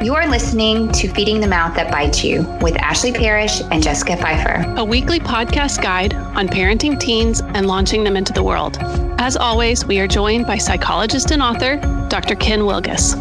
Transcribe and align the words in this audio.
You 0.00 0.14
are 0.14 0.28
listening 0.28 0.92
to 0.92 1.08
Feeding 1.08 1.40
the 1.40 1.48
Mouth 1.48 1.74
That 1.74 1.90
Bites 1.90 2.22
You 2.22 2.42
with 2.62 2.76
Ashley 2.76 3.10
Parrish 3.10 3.60
and 3.62 3.82
Jessica 3.82 4.16
Pfeiffer, 4.16 4.72
a 4.76 4.84
weekly 4.84 5.18
podcast 5.18 5.82
guide 5.82 6.14
on 6.14 6.46
parenting 6.46 7.00
teens 7.00 7.40
and 7.40 7.66
launching 7.66 8.04
them 8.04 8.16
into 8.16 8.32
the 8.32 8.44
world. 8.44 8.78
As 9.18 9.36
always, 9.36 9.84
we 9.84 9.98
are 9.98 10.06
joined 10.06 10.46
by 10.46 10.56
psychologist 10.56 11.32
and 11.32 11.42
author 11.42 11.78
Dr. 12.08 12.36
Ken 12.36 12.60
Wilgus. 12.60 13.16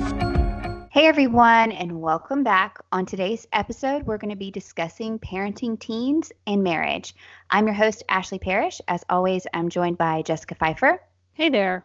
Hey 0.92 1.08
everyone, 1.08 1.72
and 1.72 2.00
welcome 2.00 2.44
back. 2.44 2.78
On 2.92 3.08
today's 3.08 3.48
episode, 3.54 4.04
we're 4.04 4.20
going 4.20 4.30
to 4.30 4.36
be 4.36 4.52
discussing 4.52 5.18
parenting 5.18 5.80
teens 5.80 6.32
and 6.46 6.64
marriage. 6.64 7.16
I'm 7.50 7.66
your 7.66 7.74
host, 7.74 8.04
Ashley 8.08 8.38
Parrish. 8.38 8.82
As 8.88 9.04
always, 9.10 9.48
I'm 9.52 9.70
joined 9.70 9.98
by 9.98 10.22
Jessica 10.22 10.54
Pfeiffer. 10.54 11.02
Hey 11.34 11.50
there. 11.50 11.84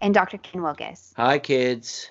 And 0.00 0.14
Dr. 0.14 0.38
Ken 0.38 0.62
Wilgus. 0.62 1.12
Hi, 1.18 1.38
kids. 1.38 2.10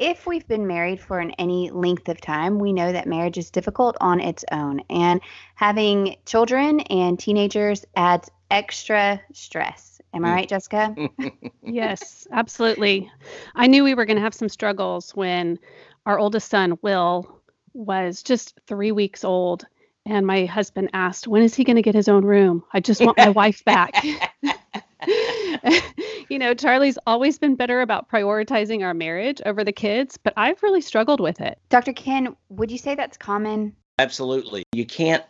If 0.00 0.26
we've 0.26 0.48
been 0.48 0.66
married 0.66 0.98
for 0.98 1.18
an, 1.18 1.32
any 1.32 1.68
length 1.68 2.08
of 2.08 2.22
time, 2.22 2.58
we 2.58 2.72
know 2.72 2.90
that 2.90 3.06
marriage 3.06 3.36
is 3.36 3.50
difficult 3.50 3.98
on 4.00 4.18
its 4.18 4.46
own, 4.50 4.80
and 4.88 5.20
having 5.56 6.16
children 6.24 6.80
and 6.80 7.18
teenagers 7.18 7.84
adds 7.94 8.30
extra 8.50 9.20
stress. 9.34 10.00
Am 10.14 10.24
I 10.24 10.28
mm. 10.28 10.34
right, 10.36 10.48
Jessica? 10.48 10.96
yes, 11.62 12.26
absolutely. 12.32 13.12
I 13.54 13.66
knew 13.66 13.84
we 13.84 13.92
were 13.92 14.06
going 14.06 14.16
to 14.16 14.22
have 14.22 14.32
some 14.32 14.48
struggles 14.48 15.14
when 15.14 15.58
our 16.06 16.18
oldest 16.18 16.48
son, 16.48 16.78
Will, 16.80 17.38
was 17.74 18.22
just 18.22 18.58
three 18.66 18.92
weeks 18.92 19.22
old. 19.22 19.66
And 20.06 20.26
my 20.26 20.46
husband 20.46 20.88
asked, 20.94 21.28
When 21.28 21.42
is 21.42 21.54
he 21.54 21.62
going 21.62 21.76
to 21.76 21.82
get 21.82 21.94
his 21.94 22.08
own 22.08 22.24
room? 22.24 22.64
I 22.72 22.80
just 22.80 23.04
want 23.04 23.18
my 23.18 23.28
wife 23.28 23.62
back. 23.66 24.02
you 26.30 26.38
know, 26.38 26.54
Charlie's 26.54 26.98
always 27.06 27.38
been 27.38 27.56
better 27.56 27.80
about 27.80 28.08
prioritizing 28.08 28.82
our 28.82 28.94
marriage 28.94 29.42
over 29.44 29.64
the 29.64 29.72
kids, 29.72 30.16
but 30.16 30.32
I've 30.36 30.62
really 30.62 30.80
struggled 30.80 31.20
with 31.20 31.40
it. 31.40 31.58
Dr. 31.68 31.92
Ken, 31.92 32.36
would 32.48 32.70
you 32.70 32.78
say 32.78 32.94
that's 32.94 33.16
common? 33.16 33.74
Absolutely. 33.98 34.62
You 34.72 34.86
can't 34.86 35.24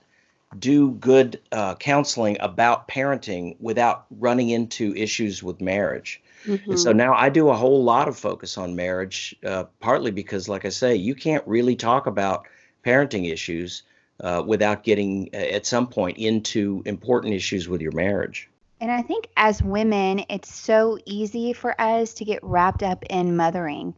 do 0.58 0.92
good 0.92 1.40
uh, 1.52 1.74
counseling 1.76 2.36
about 2.40 2.86
parenting 2.86 3.56
without 3.60 4.06
running 4.10 4.50
into 4.50 4.94
issues 4.94 5.42
with 5.42 5.60
marriage. 5.60 6.22
Mm-hmm. 6.44 6.72
And 6.72 6.80
so 6.80 6.90
mm-hmm. 6.90 6.98
now 6.98 7.14
I 7.14 7.30
do 7.30 7.48
a 7.48 7.54
whole 7.54 7.82
lot 7.82 8.08
of 8.08 8.18
focus 8.18 8.58
on 8.58 8.76
marriage, 8.76 9.34
uh, 9.44 9.64
partly 9.80 10.10
because, 10.10 10.48
like 10.48 10.64
I 10.64 10.70
say, 10.70 10.94
you 10.94 11.14
can't 11.14 11.46
really 11.46 11.76
talk 11.76 12.06
about 12.06 12.46
parenting 12.84 13.32
issues 13.32 13.84
uh, 14.20 14.42
without 14.46 14.82
getting 14.82 15.30
uh, 15.32 15.38
at 15.38 15.66
some 15.66 15.86
point 15.86 16.18
into 16.18 16.82
important 16.84 17.34
issues 17.34 17.68
with 17.68 17.80
your 17.80 17.92
marriage. 17.92 18.50
And 18.80 18.90
I 18.90 19.02
think 19.02 19.28
as 19.36 19.62
women, 19.62 20.24
it's 20.30 20.52
so 20.52 20.98
easy 21.04 21.52
for 21.52 21.78
us 21.80 22.14
to 22.14 22.24
get 22.24 22.42
wrapped 22.42 22.82
up 22.82 23.04
in 23.10 23.36
mothering, 23.36 23.94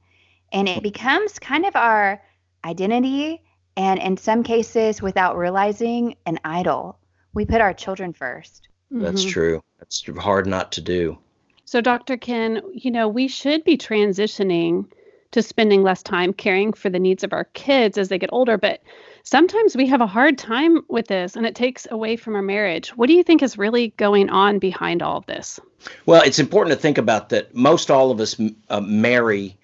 and 0.52 0.68
it 0.68 0.82
becomes 0.82 1.38
kind 1.38 1.64
of 1.64 1.76
our 1.76 2.20
identity 2.64 3.42
and 3.76 4.00
in 4.00 4.16
some 4.16 4.42
cases, 4.42 5.00
without 5.00 5.36
realizing, 5.36 6.16
an 6.26 6.38
idol. 6.44 6.98
We 7.32 7.46
put 7.46 7.60
our 7.60 7.72
children 7.72 8.12
1st 8.12 8.60
That's 8.90 9.22
mm-hmm. 9.22 9.30
true. 9.30 9.62
That's 9.78 10.04
hard 10.18 10.46
not 10.46 10.72
to 10.72 10.80
do. 10.80 11.18
So, 11.64 11.80
Dr. 11.80 12.18
Ken, 12.18 12.60
you 12.74 12.90
know, 12.90 13.08
we 13.08 13.28
should 13.28 13.64
be 13.64 13.78
transitioning 13.78 14.86
to 15.32 15.42
spending 15.42 15.82
less 15.82 16.02
time 16.02 16.32
caring 16.32 16.72
for 16.72 16.88
the 16.88 16.98
needs 16.98 17.24
of 17.24 17.32
our 17.32 17.44
kids 17.54 17.98
as 17.98 18.08
they 18.08 18.18
get 18.18 18.30
older, 18.32 18.56
but 18.56 18.82
sometimes 19.24 19.76
we 19.76 19.86
have 19.86 20.00
a 20.00 20.06
hard 20.06 20.38
time 20.38 20.82
with 20.88 21.08
this 21.08 21.36
and 21.36 21.44
it 21.46 21.54
takes 21.54 21.86
away 21.90 22.16
from 22.16 22.36
our 22.36 22.42
marriage. 22.42 22.90
What 22.90 23.08
do 23.08 23.14
you 23.14 23.22
think 23.22 23.42
is 23.42 23.58
really 23.58 23.88
going 23.96 24.30
on 24.30 24.58
behind 24.58 25.02
all 25.02 25.16
of 25.16 25.26
this? 25.26 25.58
Well, 26.06 26.22
it's 26.22 26.38
important 26.38 26.74
to 26.76 26.80
think 26.80 26.98
about 26.98 27.30
that 27.30 27.54
most 27.54 27.90
all 27.90 28.10
of 28.10 28.20
us 28.20 28.40
uh, 28.68 28.80
marry 28.80 29.58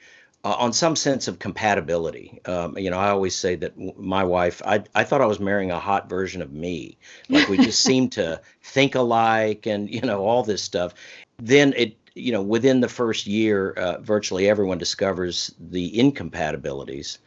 uh, 0.44 0.54
on 0.58 0.72
some 0.72 0.96
sense 0.96 1.28
of 1.28 1.38
compatibility. 1.38 2.40
Um, 2.46 2.78
you 2.78 2.90
know, 2.90 2.98
I 2.98 3.10
always 3.10 3.34
say 3.34 3.56
that 3.56 3.76
my 3.98 4.24
wife, 4.24 4.62
I, 4.64 4.84
I 4.94 5.04
thought 5.04 5.20
I 5.20 5.26
was 5.26 5.40
marrying 5.40 5.70
a 5.70 5.78
hot 5.78 6.08
version 6.08 6.40
of 6.40 6.52
me. 6.52 6.96
Like 7.28 7.48
we 7.48 7.58
just 7.58 7.82
seem 7.84 8.08
to 8.10 8.40
think 8.62 8.94
alike 8.94 9.66
and, 9.66 9.90
you 9.90 10.00
know, 10.00 10.24
all 10.24 10.42
this 10.42 10.62
stuff. 10.62 10.94
Then 11.38 11.74
it, 11.76 11.96
you 12.18 12.32
know, 12.32 12.42
within 12.42 12.80
the 12.80 12.88
first 12.88 13.26
year, 13.26 13.72
uh, 13.72 13.98
virtually 14.00 14.48
everyone 14.48 14.78
discovers 14.78 15.54
the 15.58 15.98
incompatibilities. 15.98 17.18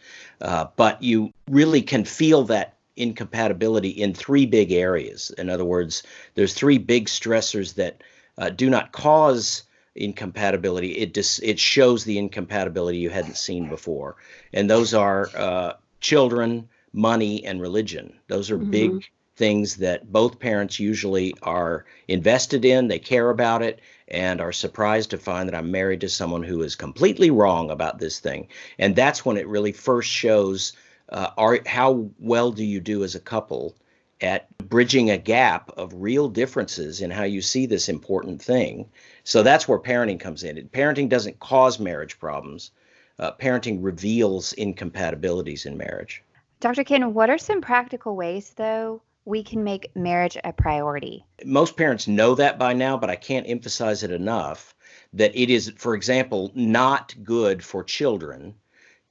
Uh, 0.41 0.68
but 0.75 1.02
you 1.02 1.31
really 1.50 1.81
can 1.81 2.06
feel 2.06 2.44
that 2.44 2.78
incompatibility 2.96 3.90
in 3.90 4.13
three 4.13 4.46
big 4.46 4.72
areas. 4.72 5.31
In 5.38 5.50
other 5.50 5.66
words, 5.66 6.03
there's 6.35 6.53
three 6.53 6.78
big 6.78 7.07
stressors 7.07 7.75
that 7.75 8.02
uh, 8.38 8.50
do 8.50 8.69
not 8.69 8.91
cause 8.91 9.63
incompatibility. 9.96 10.91
It 10.91 11.13
just 11.13 11.41
it 11.44 11.59
shows 11.59 12.03
the 12.03 12.18
incompatibility 12.18 12.97
you 12.97 13.09
hadn't 13.09 13.38
seen 13.38 13.69
before, 13.69 14.16
and 14.53 14.69
those 14.69 14.94
are 14.94 15.29
uh, 15.35 15.73
children, 16.00 16.69
money, 16.94 17.46
and 17.46 17.62
religion. 17.62 18.13
Those 18.28 18.52
are 18.52 18.58
mm-hmm. 18.58 18.72
big 18.72 19.12
things 19.35 19.78
that 19.78 20.12
both 20.12 20.40
parents 20.40 20.79
usually 20.79 21.34
are 21.41 21.85
invested 22.08 22.66
in. 22.66 22.88
They 22.88 23.00
care 23.00 23.29
about 23.29 23.62
it 23.62 23.79
and 24.12 24.40
are 24.40 24.52
surprised 24.52 25.10
to 25.10 25.18
find 25.18 25.48
that 25.48 25.56
I'm 25.56 25.72
married 25.72 26.02
to 26.02 26.10
someone 26.10 26.44
who 26.44 26.62
is 26.62 26.76
completely 26.76 27.32
wrong 27.32 27.72
about 27.72 28.00
this 28.00 28.20
thing. 28.20 28.48
And 28.78 28.96
that's 28.96 29.26
when 29.26 29.38
it 29.38 29.48
really 29.48 29.72
first 29.72 30.10
shows 30.10 30.74
uh, 31.10 31.32
are 31.38 31.60
how 31.66 32.10
well 32.20 32.52
do 32.52 32.64
you 32.64 32.80
do 32.80 33.04
as 33.04 33.16
a 33.16 33.20
couple 33.20 33.76
at 34.22 34.56
bridging 34.58 35.10
a 35.10 35.18
gap 35.18 35.72
of 35.78 35.94
real 35.96 36.30
differences 36.30 37.02
in 37.02 37.10
how 37.10 37.24
you 37.24 37.42
see 37.42 37.66
this 37.66 37.90
important 37.90 38.42
thing. 38.42 38.88
So 39.24 39.42
that's 39.44 39.68
where 39.68 39.80
parenting 39.80 40.20
comes 40.20 40.44
in. 40.44 40.58
Parenting 40.70 41.10
doesn't 41.10 41.40
cause 41.40 41.80
marriage 41.80 42.20
problems. 42.20 42.72
Uh, 43.18 43.32
parenting 43.32 43.80
reveals 43.82 44.54
incompatibilities 44.54 45.66
in 45.66 45.78
marriage. 45.78 46.24
Dr. 46.60 46.84
Ken, 46.84 47.14
what 47.14 47.30
are 47.30 47.38
some 47.38 47.62
practical 47.62 48.16
ways, 48.16 48.52
though, 48.56 49.02
we 49.26 49.44
can 49.44 49.64
make 49.64 49.96
marriage 49.96 50.38
a 50.44 50.54
priority? 50.54 51.26
Most 51.46 51.78
parents 51.78 52.08
know 52.08 52.36
that 52.36 52.58
by 52.58 52.74
now, 52.74 52.98
but 52.98 53.09
I 53.09 53.16
can't 53.16 53.50
emphasize 53.50 54.04
it 54.04 54.12
enough 54.12 54.76
that 55.14 55.36
it 55.36 55.50
is, 55.50 55.74
for 55.78 55.96
example, 55.96 56.52
not 56.56 57.14
good 57.24 57.64
for 57.64 57.84
children 57.84 58.56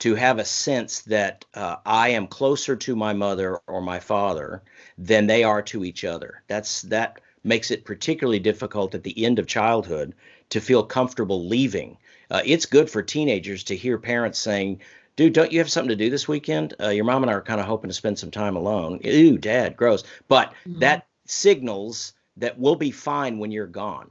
to 0.01 0.15
have 0.15 0.39
a 0.39 0.45
sense 0.45 1.03
that 1.03 1.45
uh, 1.55 1.77
I 1.85 2.09
am 2.11 2.27
closer 2.27 2.75
to 2.75 2.97
my 2.97 3.13
mother 3.13 3.59
or 3.67 3.83
my 3.83 4.01
father 4.01 4.63
than 4.97 5.27
they 5.27 5.45
are 5.45 5.63
to 5.63 5.85
each 5.85 6.05
other. 6.05 6.43
That's 6.49 6.83
that 6.83 7.21
makes 7.45 7.71
it 7.71 7.85
particularly 7.85 8.39
difficult 8.39 8.95
at 8.95 9.03
the 9.03 9.25
end 9.25 9.39
of 9.39 9.47
childhood 9.47 10.15
to 10.51 10.61
feel 10.61 10.83
comfortable 10.83 11.47
leaving. 11.47 11.97
Uh, 12.31 12.43
it's 12.45 12.67
good 12.67 12.91
for 12.91 13.03
teenagers 13.03 13.65
to 13.65 13.77
hear 13.77 13.99
parents 13.99 14.39
saying, 14.39 14.81
"Dude, 15.21 15.35
don't 15.35 15.53
you 15.53 15.59
have 15.59 15.71
something 15.71 15.91
to 15.91 16.03
do 16.03 16.09
this 16.09 16.27
weekend? 16.27 16.73
Uh, 16.81 16.89
your 16.89 17.05
mom 17.05 17.23
and 17.23 17.31
I 17.31 17.35
are 17.35 17.43
kind 17.43 17.61
of 17.61 17.67
hoping 17.67 17.91
to 17.91 17.95
spend 17.95 18.19
some 18.19 18.31
time 18.31 18.57
alone." 18.57 19.01
Ooh, 19.07 19.37
Dad, 19.37 19.77
gross. 19.77 20.03
But 20.29 20.55
mm-hmm. 20.65 20.79
that 20.79 21.07
signals 21.27 22.15
that 22.39 22.59
we'll 22.59 22.75
be 22.75 22.91
fine 22.91 23.39
when 23.39 23.51
you're 23.51 23.67
gone. 23.67 24.11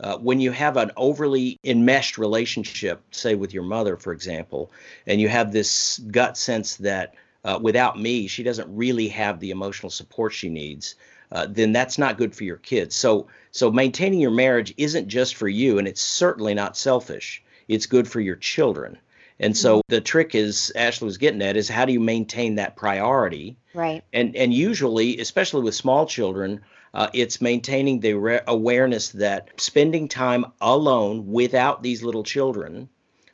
Uh, 0.00 0.18
when 0.18 0.38
you 0.38 0.50
have 0.50 0.76
an 0.76 0.90
overly 0.98 1.58
enmeshed 1.64 2.18
relationship, 2.18 3.02
say 3.10 3.34
with 3.34 3.54
your 3.54 3.62
mother, 3.62 3.96
for 3.96 4.12
example, 4.12 4.70
and 5.06 5.18
you 5.18 5.28
have 5.28 5.50
this 5.50 5.98
gut 6.10 6.36
sense 6.36 6.76
that 6.76 7.14
uh, 7.46 7.58
without 7.62 7.98
me, 7.98 8.26
she 8.26 8.42
doesn't 8.42 8.76
really 8.76 9.08
have 9.08 9.40
the 9.40 9.50
emotional 9.50 9.88
support 9.88 10.30
she 10.30 10.50
needs, 10.50 10.94
uh, 11.32 11.46
then 11.48 11.72
that's 11.72 11.96
not 11.96 12.18
good 12.18 12.34
for 12.34 12.44
your 12.44 12.58
kids. 12.58 12.94
So, 12.94 13.28
so 13.50 13.70
maintaining 13.70 14.20
your 14.20 14.30
marriage 14.30 14.74
isn't 14.76 15.08
just 15.08 15.36
for 15.36 15.48
you, 15.48 15.78
and 15.78 15.88
it's 15.88 16.02
certainly 16.02 16.52
not 16.52 16.76
selfish. 16.76 17.42
It's 17.66 17.86
good 17.86 18.06
for 18.06 18.20
your 18.20 18.36
children. 18.36 18.98
And 19.40 19.56
so 19.56 19.78
mm-hmm. 19.78 19.94
the 19.94 20.00
trick 20.00 20.34
is 20.34 20.72
Ashley 20.76 21.06
was 21.06 21.18
getting 21.18 21.42
at 21.42 21.56
is 21.56 21.68
how 21.68 21.86
do 21.86 21.92
you 21.92 22.00
maintain 22.00 22.56
that 22.56 22.76
priority? 22.76 23.56
Right. 23.74 24.04
And 24.12 24.36
and 24.36 24.52
usually, 24.54 25.18
especially 25.18 25.62
with 25.62 25.74
small 25.74 26.06
children, 26.06 26.60
uh, 26.92 27.08
it's 27.14 27.40
maintaining 27.40 28.00
the 28.00 28.14
re- 28.14 28.40
awareness 28.46 29.08
that 29.10 29.48
spending 29.60 30.08
time 30.08 30.44
alone 30.60 31.26
without 31.26 31.82
these 31.82 32.02
little 32.02 32.22
children 32.22 32.88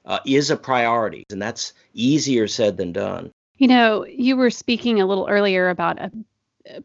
uh, 0.04 0.20
is 0.24 0.50
a 0.50 0.56
priority, 0.56 1.24
and 1.30 1.42
that's 1.42 1.72
easier 1.92 2.46
said 2.46 2.76
than 2.76 2.92
done. 2.92 3.32
You 3.58 3.68
know, 3.68 4.06
you 4.06 4.36
were 4.36 4.50
speaking 4.50 5.00
a 5.00 5.06
little 5.06 5.26
earlier 5.28 5.70
about 5.70 5.98
a 5.98 6.12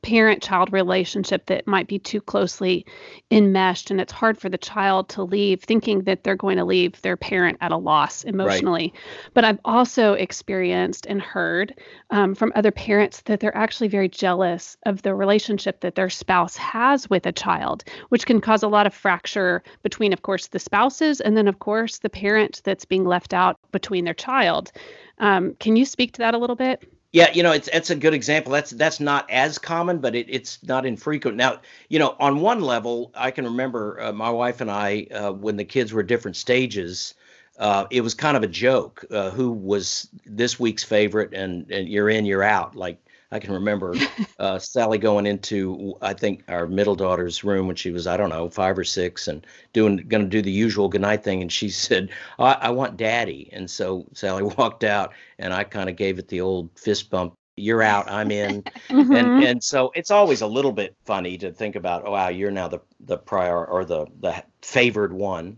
parent 0.01 0.41
child 0.41 0.71
relationship 0.71 1.45
that 1.47 1.67
might 1.67 1.87
be 1.87 1.99
too 1.99 2.21
closely 2.21 2.85
enmeshed 3.29 3.91
and 3.91 3.99
it's 3.99 4.11
hard 4.11 4.37
for 4.37 4.49
the 4.49 4.57
child 4.57 5.09
to 5.09 5.23
leave 5.23 5.61
thinking 5.61 6.01
that 6.03 6.23
they're 6.23 6.35
going 6.35 6.57
to 6.57 6.65
leave 6.65 7.01
their 7.01 7.17
parent 7.17 7.57
at 7.61 7.71
a 7.71 7.77
loss 7.77 8.23
emotionally. 8.23 8.91
Right. 8.93 9.31
but 9.33 9.43
i've 9.43 9.59
also 9.65 10.13
experienced 10.13 11.05
and 11.07 11.21
heard 11.21 11.79
um, 12.09 12.35
from 12.35 12.51
other 12.55 12.71
parents 12.71 13.21
that 13.21 13.39
they're 13.39 13.55
actually 13.55 13.87
very 13.87 14.09
jealous 14.09 14.77
of 14.85 15.01
the 15.01 15.15
relationship 15.15 15.81
that 15.81 15.95
their 15.95 16.09
spouse 16.09 16.55
has 16.57 17.09
with 17.09 17.25
a 17.25 17.31
child 17.31 17.83
which 18.09 18.25
can 18.25 18.41
cause 18.41 18.63
a 18.63 18.67
lot 18.67 18.85
of 18.85 18.93
fracture 18.93 19.63
between 19.83 20.13
of 20.13 20.21
course 20.21 20.47
the 20.47 20.59
spouses 20.59 21.21
and 21.21 21.35
then 21.35 21.47
of 21.47 21.59
course 21.59 21.99
the 21.99 22.09
parent 22.09 22.61
that's 22.63 22.85
being 22.85 23.05
left 23.05 23.33
out 23.33 23.59
between 23.71 24.05
their 24.05 24.13
child. 24.13 24.71
Um, 25.17 25.55
can 25.59 25.75
you 25.75 25.85
speak 25.85 26.13
to 26.13 26.19
that 26.19 26.33
a 26.33 26.37
little 26.37 26.55
bit 26.55 26.91
yeah, 27.11 27.29
you 27.33 27.43
know, 27.43 27.51
it's 27.51 27.67
it's 27.73 27.89
a 27.89 27.95
good 27.95 28.13
example. 28.13 28.53
That's 28.53 28.71
that's 28.71 28.99
not 29.01 29.29
as 29.29 29.57
common, 29.57 29.99
but 29.99 30.15
it, 30.15 30.27
it's 30.29 30.63
not 30.63 30.85
infrequent. 30.85 31.35
Now, 31.35 31.59
you 31.89 31.99
know, 31.99 32.15
on 32.19 32.39
one 32.39 32.61
level, 32.61 33.11
I 33.15 33.31
can 33.31 33.45
remember 33.45 33.99
uh, 33.99 34.13
my 34.13 34.29
wife 34.29 34.61
and 34.61 34.71
I, 34.71 35.07
uh, 35.13 35.31
when 35.33 35.57
the 35.57 35.65
kids 35.65 35.91
were 35.91 36.03
different 36.03 36.37
stages, 36.37 37.13
uh, 37.59 37.85
it 37.91 38.01
was 38.01 38.13
kind 38.13 38.37
of 38.37 38.43
a 38.43 38.47
joke 38.47 39.03
uh, 39.11 39.29
who 39.31 39.51
was 39.51 40.07
this 40.25 40.57
week's 40.57 40.83
favorite 40.85 41.33
and, 41.33 41.69
and 41.69 41.89
you're 41.89 42.09
in 42.09 42.25
you're 42.25 42.43
out 42.43 42.75
like 42.75 42.97
i 43.31 43.39
can 43.39 43.53
remember 43.53 43.93
uh, 44.39 44.59
sally 44.59 44.97
going 44.97 45.25
into 45.25 45.95
i 46.01 46.13
think 46.13 46.43
our 46.47 46.67
middle 46.67 46.95
daughter's 46.95 47.43
room 47.43 47.67
when 47.67 47.75
she 47.75 47.91
was 47.91 48.07
i 48.07 48.17
don't 48.17 48.29
know 48.29 48.49
five 48.49 48.77
or 48.77 48.83
six 48.83 49.27
and 49.27 49.45
doing 49.73 49.97
going 49.97 50.23
to 50.23 50.29
do 50.29 50.41
the 50.41 50.51
usual 50.51 50.87
goodnight 50.87 51.23
thing. 51.23 51.41
And 51.41 51.51
she 51.51 51.69
said 51.81 52.09
I, 52.39 52.53
I 52.53 52.69
want 52.69 52.97
daddy. 52.97 53.49
And 53.51 53.69
so 53.69 54.05
sally 54.13 54.43
walked 54.57 54.83
out 54.83 55.13
and 55.39 55.53
i 55.53 55.63
kind 55.63 55.89
of 55.89 55.95
gave 55.95 56.19
it 56.19 56.27
the 56.27 56.41
old 56.41 56.69
fist 56.77 57.09
bump 57.09 57.33
you're 57.57 57.83
out 57.83 58.09
i'm 58.09 58.31
in. 58.31 58.63
Mm-hmm. 58.89 59.15
and 59.15 59.43
and 59.43 59.63
so 59.63 59.91
it's 59.95 60.11
always 60.11 60.41
a 60.41 60.47
little 60.47 60.71
bit 60.71 60.95
funny 61.05 61.37
to 61.39 61.51
think 61.51 61.75
about 61.75 62.03
oh 62.05 62.11
wow 62.11 62.29
you're 62.29 62.51
now 62.51 62.67
the 62.67 62.79
the 63.01 63.17
prior 63.17 63.65
or 63.65 63.85
the 63.85 64.05
the 64.19 64.43
favored 64.61 65.13
one 65.13 65.57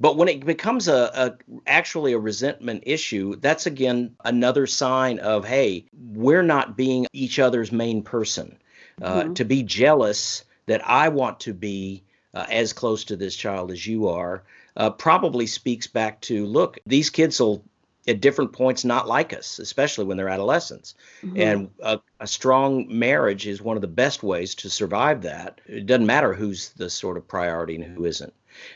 but 0.00 0.16
when 0.16 0.28
it 0.28 0.44
becomes 0.44 0.88
a, 0.88 1.10
a, 1.14 1.60
actually 1.66 2.14
a 2.14 2.18
resentment 2.18 2.84
issue, 2.86 3.36
that's 3.36 3.66
again 3.66 4.16
another 4.24 4.66
sign 4.66 5.18
of 5.18 5.44
hey, 5.44 5.84
we're 5.92 6.42
not 6.42 6.76
being 6.76 7.06
each 7.12 7.38
other's 7.38 7.70
main 7.70 8.02
person. 8.02 8.58
Uh, 9.02 9.22
mm-hmm. 9.22 9.34
To 9.34 9.44
be 9.44 9.62
jealous 9.62 10.44
that 10.66 10.86
I 10.86 11.08
want 11.08 11.40
to 11.40 11.54
be 11.54 12.02
uh, 12.34 12.46
as 12.50 12.72
close 12.72 13.04
to 13.04 13.16
this 13.16 13.34
child 13.34 13.70
as 13.70 13.86
you 13.86 14.08
are 14.08 14.42
uh, 14.76 14.90
probably 14.90 15.46
speaks 15.46 15.86
back 15.86 16.20
to 16.22 16.46
look, 16.46 16.78
these 16.86 17.10
kids 17.10 17.40
will 17.40 17.64
at 18.08 18.20
different 18.20 18.52
points 18.52 18.84
not 18.84 19.06
like 19.06 19.32
us, 19.32 19.58
especially 19.58 20.04
when 20.04 20.16
they're 20.16 20.28
adolescents. 20.28 20.94
Mm-hmm. 21.22 21.40
And 21.40 21.70
a, 21.82 22.00
a, 22.18 22.26
strong 22.26 22.86
marriage 22.88 23.46
is 23.46 23.60
one 23.60 23.76
of 23.76 23.82
the 23.82 23.88
best 23.88 24.22
ways 24.22 24.54
to 24.56 24.70
survive 24.70 25.22
that. 25.22 25.60
It 25.66 25.86
doesn't 25.86 26.06
matter 26.06 26.32
who's 26.32 26.70
the 26.70 26.88
sort 26.88 27.16
of 27.16 27.28
priority 27.28 27.76
and 27.76 27.84
who 27.84 28.06
isn't. 28.06 28.32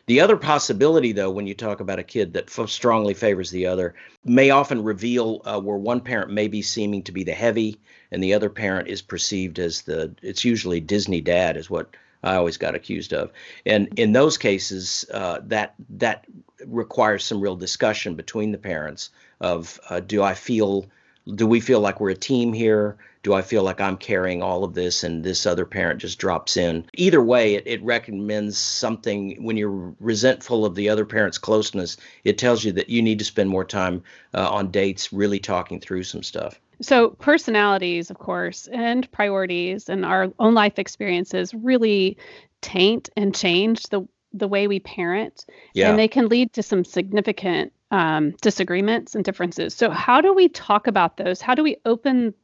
The 0.06 0.20
other 0.20 0.36
possibility, 0.36 1.12
though, 1.12 1.30
when 1.30 1.46
you 1.46 1.54
talk 1.54 1.80
about 1.80 1.98
a 1.98 2.04
kid 2.04 2.34
that 2.34 2.48
f- 2.48 2.68
strongly 2.68 3.14
favors 3.14 3.50
the 3.50 3.66
other, 3.66 3.94
may 4.24 4.50
often 4.50 4.82
reveal 4.82 5.42
uh, 5.44 5.60
where 5.60 5.76
one 5.76 6.00
parent 6.00 6.30
may 6.30 6.48
be 6.48 6.62
seeming 6.62 7.02
to 7.04 7.12
be 7.12 7.24
the 7.24 7.32
heavy 7.32 7.80
and 8.10 8.22
the 8.22 8.34
other 8.34 8.50
parent 8.50 8.88
is 8.88 9.02
perceived 9.02 9.58
as 9.58 9.82
the, 9.82 10.14
it's 10.22 10.44
usually 10.44 10.80
Disney 10.80 11.20
dad, 11.20 11.56
is 11.56 11.68
what 11.68 11.96
I 12.22 12.36
always 12.36 12.56
got 12.56 12.74
accused 12.74 13.12
of. 13.12 13.30
And 13.66 13.98
in 13.98 14.12
those 14.12 14.38
cases, 14.38 15.04
uh, 15.12 15.40
that 15.44 15.74
that 15.90 16.24
requires 16.66 17.24
some 17.24 17.40
real 17.40 17.56
discussion 17.56 18.14
between 18.14 18.52
the 18.52 18.58
parents 18.58 19.10
of 19.40 19.78
uh, 19.90 20.00
do 20.00 20.22
I 20.22 20.34
feel 20.34 20.86
do 21.34 21.46
we 21.46 21.60
feel 21.60 21.80
like 21.80 22.00
we're 22.00 22.10
a 22.10 22.14
team 22.14 22.52
here? 22.52 22.96
Do 23.24 23.32
I 23.32 23.42
feel 23.42 23.62
like 23.62 23.80
I'm 23.80 23.96
carrying 23.96 24.42
all 24.42 24.64
of 24.64 24.74
this 24.74 25.02
and 25.02 25.24
this 25.24 25.46
other 25.46 25.64
parent 25.64 26.00
just 26.00 26.18
drops 26.18 26.56
in? 26.56 26.84
Either 26.94 27.22
way, 27.22 27.54
it, 27.54 27.64
it 27.66 27.82
recommends 27.82 28.56
something 28.56 29.42
when 29.42 29.56
you're 29.56 29.94
resentful 29.98 30.64
of 30.64 30.74
the 30.74 30.90
other 30.90 31.06
parent's 31.06 31.38
closeness, 31.38 31.96
it 32.24 32.38
tells 32.38 32.62
you 32.62 32.70
that 32.72 32.90
you 32.90 33.02
need 33.02 33.18
to 33.18 33.24
spend 33.24 33.48
more 33.48 33.64
time 33.64 34.02
uh, 34.34 34.48
on 34.48 34.70
dates 34.70 35.12
really 35.12 35.40
talking 35.40 35.80
through 35.80 36.04
some 36.04 36.22
stuff. 36.22 36.60
So, 36.82 37.10
personalities, 37.10 38.10
of 38.10 38.18
course, 38.18 38.68
and 38.70 39.10
priorities 39.10 39.88
and 39.88 40.04
our 40.04 40.30
own 40.38 40.54
life 40.54 40.78
experiences 40.78 41.54
really 41.54 42.18
taint 42.60 43.08
and 43.16 43.34
change 43.34 43.84
the 43.84 44.06
the 44.34 44.48
way 44.48 44.66
we 44.66 44.80
parent 44.80 45.46
yeah. 45.74 45.88
and 45.88 45.98
they 45.98 46.08
can 46.08 46.28
lead 46.28 46.52
to 46.52 46.62
some 46.62 46.84
significant 46.84 47.72
um, 47.92 48.32
disagreements 48.42 49.14
and 49.14 49.24
differences. 49.24 49.72
So, 49.72 49.90
how 49.90 50.20
do 50.20 50.34
we 50.34 50.48
talk 50.48 50.86
about 50.86 51.16
those? 51.16 51.40
How 51.40 51.54
do 51.54 51.62
we 51.62 51.76
open 51.86 52.34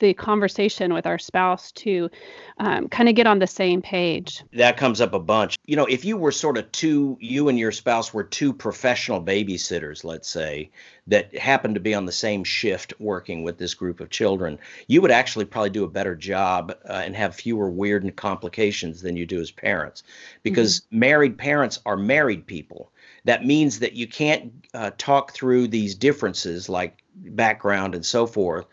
the 0.00 0.12
conversation 0.14 0.92
with 0.92 1.06
our 1.06 1.18
spouse 1.18 1.70
to 1.72 2.10
um, 2.58 2.88
kind 2.88 3.08
of 3.08 3.14
get 3.14 3.26
on 3.26 3.38
the 3.38 3.46
same 3.46 3.80
page? 3.80 4.42
That 4.52 4.76
comes 4.76 5.00
up 5.00 5.14
a 5.14 5.20
bunch. 5.20 5.56
You 5.66 5.76
know, 5.76 5.86
if 5.86 6.04
you 6.04 6.16
were 6.16 6.32
sort 6.32 6.58
of 6.58 6.70
two, 6.72 7.16
you 7.20 7.48
and 7.48 7.58
your 7.58 7.72
spouse 7.72 8.12
were 8.12 8.24
two 8.24 8.52
professional 8.52 9.22
babysitters, 9.22 10.04
let's 10.04 10.28
say, 10.28 10.70
that 11.06 11.36
happened 11.36 11.74
to 11.74 11.80
be 11.80 11.94
on 11.94 12.04
the 12.04 12.12
same 12.12 12.44
shift 12.44 12.92
working 12.98 13.42
with 13.42 13.58
this 13.58 13.74
group 13.74 14.00
of 14.00 14.10
children, 14.10 14.58
you 14.88 15.00
would 15.00 15.10
actually 15.10 15.44
probably 15.44 15.70
do 15.70 15.84
a 15.84 15.88
better 15.88 16.16
job 16.16 16.74
uh, 16.88 16.92
and 16.92 17.14
have 17.16 17.34
fewer 17.34 17.70
weird 17.70 18.02
and 18.02 18.16
complications 18.16 19.00
than 19.02 19.16
you 19.16 19.26
do 19.26 19.40
as 19.40 19.50
parents 19.50 20.02
because 20.42 20.80
mm-hmm. 20.80 20.98
married 20.98 21.38
parents 21.38 21.80
are 21.86 21.96
married 21.96 22.46
people 22.46 22.90
that 23.24 23.44
means 23.44 23.80
that 23.80 23.92
you 23.94 24.06
can't 24.06 24.52
uh, 24.74 24.90
talk 24.98 25.32
through 25.32 25.68
these 25.68 25.94
differences 25.94 26.68
like 26.68 27.02
background 27.14 27.94
and 27.94 28.04
so 28.04 28.26
forth 28.26 28.66